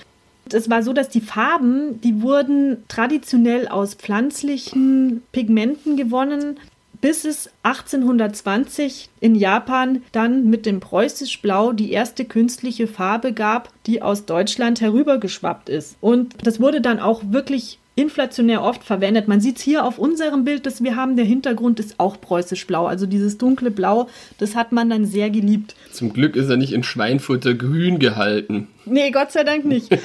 Es 0.52 0.68
war 0.68 0.82
so, 0.82 0.92
dass 0.92 1.08
die 1.08 1.20
Farben, 1.20 2.00
die 2.00 2.22
wurden 2.22 2.82
traditionell 2.88 3.68
aus 3.68 3.94
pflanzlichen 3.94 5.22
Pigmenten 5.30 5.96
gewonnen 5.96 6.58
bis 7.04 7.26
es 7.26 7.50
1820 7.64 9.10
in 9.20 9.34
Japan 9.34 10.00
dann 10.12 10.48
mit 10.48 10.64
dem 10.64 10.80
Preußisch 10.80 11.42
Blau 11.42 11.74
die 11.74 11.92
erste 11.92 12.24
künstliche 12.24 12.86
Farbe 12.86 13.34
gab, 13.34 13.68
die 13.84 14.00
aus 14.00 14.24
Deutschland 14.24 14.80
herübergeschwappt 14.80 15.68
ist. 15.68 15.98
Und 16.00 16.34
das 16.46 16.60
wurde 16.60 16.80
dann 16.80 17.00
auch 17.00 17.20
wirklich 17.28 17.78
inflationär 17.96 18.62
oft 18.62 18.82
verwendet. 18.82 19.28
Man 19.28 19.40
sieht 19.40 19.58
es 19.58 19.62
hier 19.62 19.84
auf 19.84 19.98
unserem 19.98 20.44
Bild, 20.44 20.66
das 20.66 20.82
wir 20.82 20.96
haben. 20.96 21.16
Der 21.16 21.24
Hintergrund 21.24 21.78
ist 21.78 21.94
auch 21.98 22.20
preußisch 22.20 22.66
blau. 22.66 22.86
Also 22.86 23.06
dieses 23.06 23.38
dunkle 23.38 23.70
Blau, 23.70 24.08
das 24.38 24.56
hat 24.56 24.72
man 24.72 24.90
dann 24.90 25.04
sehr 25.06 25.30
geliebt. 25.30 25.74
Zum 25.92 26.12
Glück 26.12 26.34
ist 26.34 26.48
er 26.48 26.56
nicht 26.56 26.72
in 26.72 26.82
Schweinfutter 26.82 27.54
grün 27.54 27.98
gehalten. 27.98 28.68
Nee, 28.84 29.10
Gott 29.10 29.32
sei 29.32 29.44
Dank 29.44 29.64
nicht. 29.64 29.88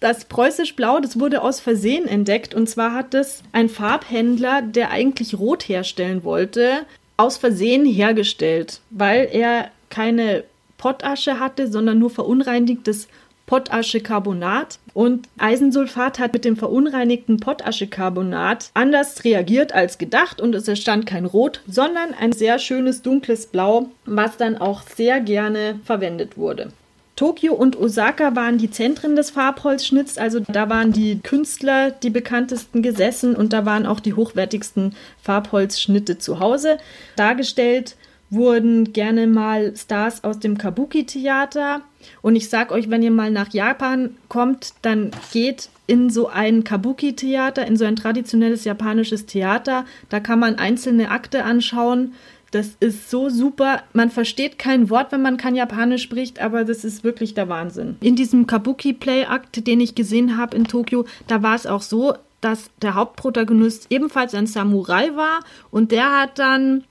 Das 0.00 0.26
preußisch 0.26 0.76
Blau, 0.76 1.00
das 1.00 1.18
wurde 1.18 1.42
aus 1.42 1.58
Versehen 1.58 2.06
entdeckt. 2.06 2.54
Und 2.54 2.68
zwar 2.68 2.94
hat 2.94 3.14
es 3.14 3.42
ein 3.50 3.68
Farbhändler, 3.68 4.62
der 4.62 4.92
eigentlich 4.92 5.36
Rot 5.36 5.68
herstellen 5.68 6.22
wollte, 6.22 6.86
aus 7.16 7.36
Versehen 7.36 7.84
hergestellt, 7.84 8.80
weil 8.90 9.28
er 9.32 9.72
keine 9.90 10.44
Pottasche 10.76 11.40
hatte, 11.40 11.66
sondern 11.66 11.98
nur 11.98 12.10
verunreinigtes 12.10 13.08
Potaschecarbonat. 13.48 14.78
Und 14.94 15.28
Eisensulfat 15.38 16.20
hat 16.20 16.32
mit 16.32 16.44
dem 16.44 16.56
verunreinigten 16.56 17.40
Potaschecarbonat 17.40 18.70
anders 18.74 19.24
reagiert 19.24 19.72
als 19.72 19.98
gedacht 19.98 20.40
und 20.40 20.54
es 20.54 20.68
entstand 20.68 21.06
kein 21.06 21.24
Rot, 21.24 21.62
sondern 21.66 22.14
ein 22.14 22.32
sehr 22.32 22.58
schönes 22.60 23.02
dunkles 23.02 23.46
Blau, 23.46 23.88
was 24.04 24.36
dann 24.36 24.56
auch 24.56 24.82
sehr 24.82 25.20
gerne 25.20 25.80
verwendet 25.84 26.36
wurde. 26.36 26.72
Tokio 27.18 27.52
und 27.52 27.76
Osaka 27.76 28.36
waren 28.36 28.58
die 28.58 28.70
Zentren 28.70 29.16
des 29.16 29.30
Farbholzschnitts, 29.30 30.18
also 30.18 30.38
da 30.38 30.68
waren 30.68 30.92
die 30.92 31.18
Künstler 31.18 31.90
die 31.90 32.10
bekanntesten 32.10 32.80
gesessen 32.80 33.34
und 33.34 33.52
da 33.52 33.66
waren 33.66 33.86
auch 33.86 33.98
die 33.98 34.14
hochwertigsten 34.14 34.94
Farbholzschnitte 35.20 36.18
zu 36.18 36.38
Hause. 36.38 36.78
Dargestellt 37.16 37.96
wurden 38.30 38.92
gerne 38.92 39.26
mal 39.26 39.74
Stars 39.76 40.24
aus 40.24 40.38
dem 40.38 40.58
Kabuki-Theater. 40.58 41.82
Und 42.22 42.36
ich 42.36 42.48
sag 42.48 42.72
euch, 42.72 42.90
wenn 42.90 43.02
ihr 43.02 43.10
mal 43.10 43.30
nach 43.30 43.52
Japan 43.52 44.16
kommt, 44.28 44.74
dann 44.82 45.10
geht 45.32 45.70
in 45.86 46.10
so 46.10 46.28
ein 46.28 46.64
Kabuki-Theater, 46.64 47.66
in 47.66 47.76
so 47.76 47.84
ein 47.84 47.96
traditionelles 47.96 48.64
japanisches 48.64 49.26
Theater. 49.26 49.84
Da 50.08 50.20
kann 50.20 50.38
man 50.38 50.56
einzelne 50.56 51.10
Akte 51.10 51.44
anschauen. 51.44 52.14
Das 52.50 52.76
ist 52.80 53.10
so 53.10 53.28
super. 53.28 53.82
Man 53.92 54.10
versteht 54.10 54.58
kein 54.58 54.90
Wort, 54.90 55.12
wenn 55.12 55.22
man 55.22 55.36
kein 55.36 55.54
Japanisch 55.54 56.02
spricht, 56.02 56.40
aber 56.40 56.64
das 56.64 56.84
ist 56.84 57.04
wirklich 57.04 57.34
der 57.34 57.48
Wahnsinn. 57.48 57.96
In 58.00 58.16
diesem 58.16 58.46
Kabuki-Play-Akt, 58.46 59.66
den 59.66 59.80
ich 59.80 59.94
gesehen 59.94 60.36
habe 60.36 60.56
in 60.56 60.64
Tokio, 60.64 61.04
da 61.26 61.42
war 61.42 61.54
es 61.54 61.66
auch 61.66 61.82
so, 61.82 62.14
dass 62.40 62.70
der 62.80 62.94
Hauptprotagonist 62.94 63.88
ebenfalls 63.90 64.34
ein 64.34 64.46
Samurai 64.46 65.14
war 65.16 65.40
und 65.70 65.90
der 65.90 66.20
hat 66.20 66.38
dann 66.38 66.84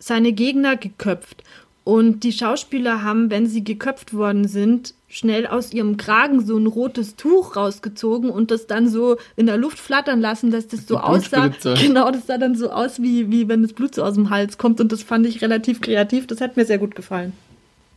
seine 0.00 0.32
Gegner 0.32 0.76
geköpft. 0.76 1.44
Und 1.84 2.24
die 2.24 2.32
Schauspieler 2.32 3.02
haben, 3.02 3.30
wenn 3.30 3.46
sie 3.46 3.64
geköpft 3.64 4.12
worden 4.12 4.46
sind, 4.46 4.94
schnell 5.08 5.46
aus 5.46 5.72
ihrem 5.72 5.96
Kragen 5.96 6.44
so 6.44 6.56
ein 6.56 6.66
rotes 6.66 7.16
Tuch 7.16 7.56
rausgezogen 7.56 8.30
und 8.30 8.50
das 8.50 8.66
dann 8.66 8.88
so 8.88 9.16
in 9.36 9.46
der 9.46 9.56
Luft 9.56 9.78
flattern 9.78 10.20
lassen, 10.20 10.50
dass 10.50 10.68
das 10.68 10.86
so 10.86 10.98
aussah. 10.98 11.50
Genau, 11.80 12.10
das 12.10 12.26
sah 12.26 12.38
dann 12.38 12.54
so 12.54 12.70
aus, 12.70 13.02
wie, 13.02 13.30
wie 13.30 13.48
wenn 13.48 13.62
das 13.62 13.72
Blut 13.72 13.94
so 13.94 14.04
aus 14.04 14.14
dem 14.14 14.30
Hals 14.30 14.58
kommt. 14.58 14.80
Und 14.80 14.92
das 14.92 15.02
fand 15.02 15.26
ich 15.26 15.42
relativ 15.42 15.80
kreativ. 15.80 16.26
Das 16.26 16.40
hat 16.40 16.56
mir 16.56 16.64
sehr 16.64 16.78
gut 16.78 16.94
gefallen. 16.94 17.32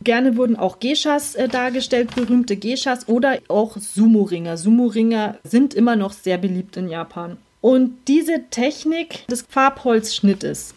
Gerne 0.02 0.36
wurden 0.36 0.56
auch 0.56 0.80
Geishas 0.80 1.34
äh, 1.34 1.48
dargestellt, 1.48 2.14
berühmte 2.14 2.56
Geishas 2.56 3.08
oder 3.08 3.38
auch 3.48 3.76
Sumo-Ringer. 3.76 4.56
Sumo-Ringer 4.56 5.38
sind 5.44 5.72
immer 5.72 5.96
noch 5.96 6.12
sehr 6.12 6.36
beliebt 6.36 6.76
in 6.76 6.88
Japan. 6.88 7.36
Und 7.60 7.94
diese 8.08 8.44
Technik 8.50 9.26
des 9.28 9.46
Farbholzschnittes, 9.48 10.74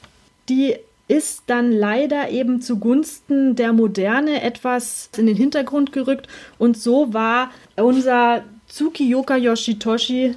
die 0.48 0.78
ist 1.08 1.44
dann 1.48 1.72
leider 1.72 2.30
eben 2.30 2.62
zugunsten 2.62 3.56
der 3.56 3.72
Moderne 3.74 4.42
etwas 4.42 5.10
in 5.18 5.26
den 5.26 5.38
Hintergrund 5.38 5.94
gerückt. 5.94 6.28
Und 6.58 6.78
so 6.78 7.14
war 7.14 7.52
unser 7.76 8.44
Tsukiyoka 8.68 9.38
Yoshitoshi 9.38 10.36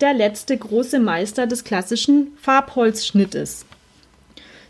der 0.00 0.14
letzte 0.14 0.56
große 0.56 0.98
Meister 0.98 1.46
des 1.46 1.64
klassischen 1.64 2.32
Farbholzschnittes. 2.36 3.64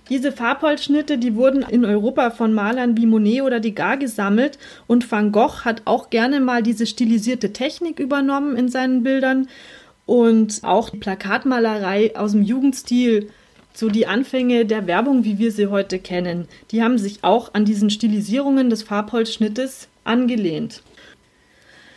Diese 0.09 0.33
Farbholzschnitte, 0.33 1.19
die 1.19 1.37
wurden 1.37 1.63
in 1.63 1.85
Europa 1.85 2.31
von 2.31 2.53
Malern 2.53 2.97
wie 2.97 3.07
Monet 3.07 3.43
oder 3.43 3.61
Degas 3.61 4.01
gesammelt. 4.01 4.59
Und 4.89 5.11
Van 5.11 5.31
Gogh 5.31 5.65
hat 5.65 5.83
auch 5.85 6.11
gerne 6.11 6.41
mal 6.41 6.65
diese 6.65 6.87
stilisierte 6.87 7.53
Technik 7.53 8.01
übernommen 8.01 8.57
in 8.57 8.69
seinen 8.69 9.05
Bildern. 9.05 9.49
Und 10.07 10.65
auch 10.65 10.91
die 10.91 10.97
Plakatmalerei 10.97 12.17
aus 12.17 12.33
dem 12.33 12.43
Jugendstil 12.43 13.31
so 13.73 13.89
die 13.89 14.07
Anfänge 14.07 14.67
der 14.67 14.87
Werbung, 14.87 15.25
wie 15.25 15.39
wir 15.39 15.53
sie 15.53 15.69
heute 15.69 15.99
kennen, 15.99 16.49
die 16.71 16.83
haben 16.83 16.99
sich 16.99 17.23
auch 17.23 17.55
an 17.55 17.65
diesen 17.65 17.91
Stilisierungen 17.91 18.71
des 18.71 18.83
Farbholzschnittes 18.83 19.89
angelehnt. 20.05 20.83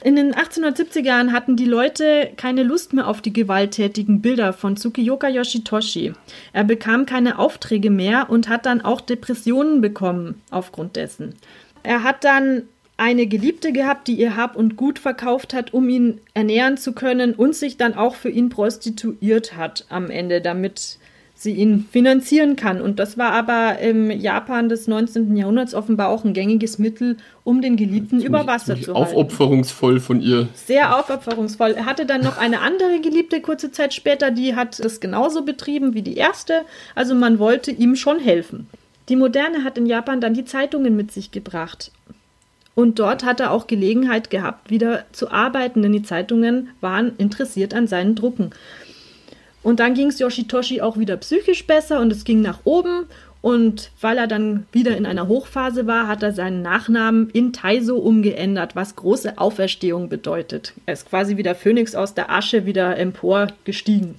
In 0.03 0.17
den 0.17 0.33
1870er 0.33 1.05
Jahren 1.05 1.31
hatten 1.31 1.55
die 1.55 1.65
Leute 1.65 2.31
keine 2.35 2.63
Lust 2.63 2.91
mehr 2.91 3.07
auf 3.07 3.21
die 3.21 3.31
gewalttätigen 3.31 4.21
Bilder 4.21 4.51
von 4.51 4.75
Tsukiyoka 4.75 5.29
Yoshitoshi. 5.29 6.11
Er 6.51 6.65
bekam 6.65 7.05
keine 7.05 7.39
Aufträge 7.39 7.89
mehr 7.89 8.29
und 8.29 8.49
hat 8.49 8.65
dann 8.65 8.81
auch 8.81 8.99
Depressionen 8.99 9.79
bekommen 9.79 10.41
aufgrund 10.51 10.97
dessen. 10.97 11.35
Er 11.83 12.03
hat 12.03 12.25
dann 12.25 12.63
eine 12.97 13.27
Geliebte 13.27 13.71
gehabt, 13.71 14.09
die 14.09 14.15
ihr 14.15 14.35
Hab 14.35 14.57
und 14.57 14.75
Gut 14.75 14.99
verkauft 14.99 15.53
hat, 15.53 15.73
um 15.73 15.87
ihn 15.87 16.19
ernähren 16.33 16.77
zu 16.77 16.91
können 16.91 17.33
und 17.33 17.55
sich 17.55 17.77
dann 17.77 17.93
auch 17.93 18.15
für 18.15 18.29
ihn 18.29 18.49
prostituiert 18.49 19.55
hat 19.55 19.85
am 19.89 20.09
Ende, 20.09 20.41
damit 20.41 20.99
sie 21.43 21.51
ihn 21.51 21.85
finanzieren 21.91 22.55
kann. 22.55 22.81
Und 22.81 22.99
das 22.99 23.17
war 23.17 23.31
aber 23.31 23.79
im 23.79 24.09
Japan 24.09 24.69
des 24.69 24.87
19. 24.87 25.35
Jahrhunderts 25.35 25.75
offenbar 25.75 26.09
auch 26.09 26.23
ein 26.23 26.33
gängiges 26.33 26.79
Mittel, 26.79 27.17
um 27.43 27.61
den 27.61 27.75
Geliebten 27.75 28.19
ziemlich, 28.19 28.25
über 28.25 28.47
Wasser 28.47 28.75
zu 28.79 28.95
halten. 28.95 29.13
Aufopferungsvoll 29.13 29.99
von 29.99 30.21
ihr. 30.21 30.47
Sehr 30.53 30.97
aufopferungsvoll. 30.97 31.71
Er 31.71 31.85
hatte 31.85 32.05
dann 32.05 32.21
noch 32.21 32.37
eine 32.37 32.61
andere 32.61 33.01
Geliebte 33.01 33.41
kurze 33.41 33.71
Zeit 33.71 33.93
später, 33.93 34.31
die 34.31 34.55
hat 34.55 34.83
das 34.83 34.99
genauso 34.99 35.43
betrieben 35.43 35.93
wie 35.93 36.01
die 36.01 36.17
erste. 36.17 36.61
Also 36.95 37.13
man 37.13 37.37
wollte 37.37 37.71
ihm 37.71 37.95
schon 37.95 38.19
helfen. 38.19 38.67
Die 39.09 39.15
Moderne 39.17 39.63
hat 39.63 39.77
in 39.77 39.85
Japan 39.85 40.21
dann 40.21 40.33
die 40.33 40.45
Zeitungen 40.45 40.95
mit 40.95 41.11
sich 41.11 41.31
gebracht. 41.31 41.91
Und 42.75 42.97
dort 42.97 43.23
hat 43.23 43.39
er 43.39 43.51
auch 43.51 43.67
Gelegenheit 43.67 44.29
gehabt, 44.29 44.71
wieder 44.71 45.05
zu 45.11 45.29
arbeiten, 45.29 45.83
denn 45.83 45.93
die 45.93 46.01
Zeitungen 46.01 46.69
waren 46.81 47.13
interessiert 47.17 47.73
an 47.73 47.87
seinen 47.87 48.15
Drucken. 48.15 48.49
Und 49.63 49.79
dann 49.79 49.93
ging 49.93 50.07
es 50.07 50.19
Yoshitoshi 50.19 50.81
auch 50.81 50.97
wieder 50.97 51.17
psychisch 51.17 51.65
besser 51.65 52.01
und 52.01 52.11
es 52.11 52.25
ging 52.25 52.41
nach 52.41 52.59
oben. 52.65 53.05
Und 53.41 53.91
weil 53.99 54.17
er 54.17 54.27
dann 54.27 54.65
wieder 54.71 54.95
in 54.95 55.05
einer 55.05 55.27
Hochphase 55.27 55.85
war, 55.87 56.07
hat 56.07 56.23
er 56.23 56.31
seinen 56.31 56.61
Nachnamen 56.61 57.29
in 57.31 57.51
Taiso 57.51 57.97
umgeändert, 57.97 58.75
was 58.75 58.95
große 58.95 59.37
Auferstehung 59.37 60.07
bedeutet. 60.07 60.73
Er 60.85 60.93
ist 60.93 61.09
quasi 61.09 61.35
wie 61.35 61.43
der 61.43 61.55
Phönix 61.55 61.93
aus 61.95 62.13
der 62.13 62.31
Asche 62.31 62.65
wieder 62.65 62.97
emporgestiegen. 62.97 64.15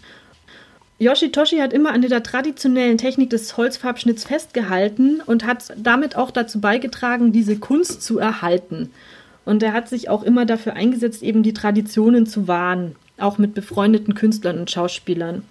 Yoshitoshi 0.98 1.56
hat 1.56 1.72
immer 1.72 1.92
an 1.92 2.02
der 2.02 2.22
traditionellen 2.22 2.98
Technik 2.98 3.30
des 3.30 3.56
Holzfarbschnitts 3.56 4.24
festgehalten 4.24 5.20
und 5.24 5.44
hat 5.46 5.72
damit 5.76 6.16
auch 6.16 6.30
dazu 6.30 6.60
beigetragen, 6.60 7.32
diese 7.32 7.56
Kunst 7.56 8.02
zu 8.02 8.18
erhalten. 8.18 8.90
Und 9.44 9.62
er 9.62 9.72
hat 9.72 9.88
sich 9.88 10.08
auch 10.08 10.22
immer 10.22 10.46
dafür 10.46 10.74
eingesetzt, 10.74 11.22
eben 11.22 11.42
die 11.42 11.52
Traditionen 11.52 12.26
zu 12.26 12.46
wahren, 12.46 12.94
auch 13.18 13.38
mit 13.38 13.54
befreundeten 13.54 14.14
Künstlern 14.14 14.58
und 14.58 14.70
Schauspielern. 14.70 15.42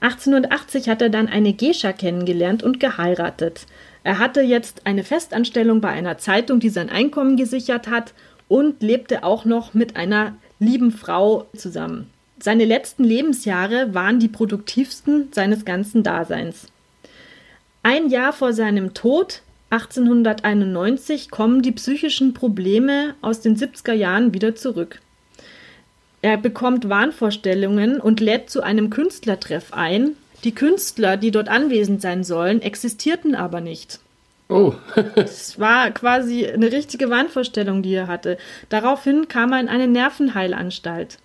1880 0.00 0.88
hat 0.88 1.02
er 1.02 1.10
dann 1.10 1.28
eine 1.28 1.52
Gescha 1.52 1.92
kennengelernt 1.92 2.62
und 2.62 2.80
geheiratet. 2.80 3.66
Er 4.02 4.18
hatte 4.18 4.40
jetzt 4.40 4.86
eine 4.86 5.04
Festanstellung 5.04 5.80
bei 5.80 5.90
einer 5.90 6.16
Zeitung, 6.16 6.58
die 6.58 6.70
sein 6.70 6.88
Einkommen 6.88 7.36
gesichert 7.36 7.88
hat 7.88 8.14
und 8.48 8.82
lebte 8.82 9.24
auch 9.24 9.44
noch 9.44 9.74
mit 9.74 9.96
einer 9.96 10.36
lieben 10.58 10.90
Frau 10.90 11.46
zusammen. 11.54 12.08
Seine 12.42 12.64
letzten 12.64 13.04
Lebensjahre 13.04 13.92
waren 13.92 14.18
die 14.18 14.28
produktivsten 14.28 15.28
seines 15.32 15.66
ganzen 15.66 16.02
Daseins. 16.02 16.68
Ein 17.82 18.08
Jahr 18.08 18.32
vor 18.32 18.54
seinem 18.54 18.94
Tod, 18.94 19.42
1891, 19.68 21.30
kommen 21.30 21.60
die 21.60 21.72
psychischen 21.72 22.32
Probleme 22.32 23.14
aus 23.20 23.40
den 23.40 23.56
70er 23.56 23.92
Jahren 23.92 24.32
wieder 24.32 24.54
zurück. 24.54 25.00
Er 26.22 26.36
bekommt 26.36 26.88
Wahnvorstellungen 26.88 28.00
und 28.00 28.20
lädt 28.20 28.50
zu 28.50 28.62
einem 28.62 28.90
Künstlertreff 28.90 29.72
ein. 29.72 30.16
Die 30.44 30.54
Künstler, 30.54 31.16
die 31.16 31.30
dort 31.30 31.48
anwesend 31.48 32.02
sein 32.02 32.24
sollen, 32.24 32.62
existierten 32.62 33.34
aber 33.34 33.60
nicht. 33.60 34.00
Oh. 34.48 34.74
Es 35.14 35.58
war 35.58 35.90
quasi 35.92 36.46
eine 36.46 36.72
richtige 36.72 37.08
Wahnvorstellung, 37.08 37.82
die 37.82 37.94
er 37.94 38.08
hatte. 38.08 38.36
Daraufhin 38.68 39.28
kam 39.28 39.52
er 39.52 39.60
in 39.60 39.68
eine 39.68 39.86
Nervenheilanstalt. 39.86 41.18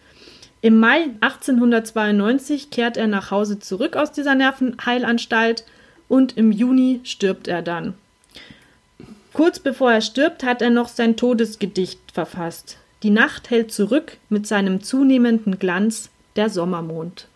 Im 0.61 0.79
Mai 0.79 1.09
1892 1.21 2.69
kehrt 2.69 2.97
er 2.97 3.07
nach 3.07 3.31
Hause 3.31 3.59
zurück 3.59 3.95
aus 3.95 4.11
dieser 4.11 4.35
Nervenheilanstalt 4.35 5.65
und 6.07 6.37
im 6.37 6.51
Juni 6.51 7.01
stirbt 7.03 7.47
er 7.47 7.61
dann. 7.61 7.95
Kurz 9.33 9.59
bevor 9.59 9.91
er 9.91 10.01
stirbt, 10.01 10.43
hat 10.43 10.61
er 10.61 10.69
noch 10.69 10.87
sein 10.87 11.17
Todesgedicht 11.17 11.99
verfasst. 12.13 12.77
Die 13.05 13.11
Nacht 13.11 13.51
hält 13.51 13.71
zurück 13.71 14.17
mit 14.29 14.47
seinem 14.47 14.81
zunehmenden 14.81 15.59
Glanz 15.59 16.09
der 16.35 16.49
Sommermond. 16.49 17.27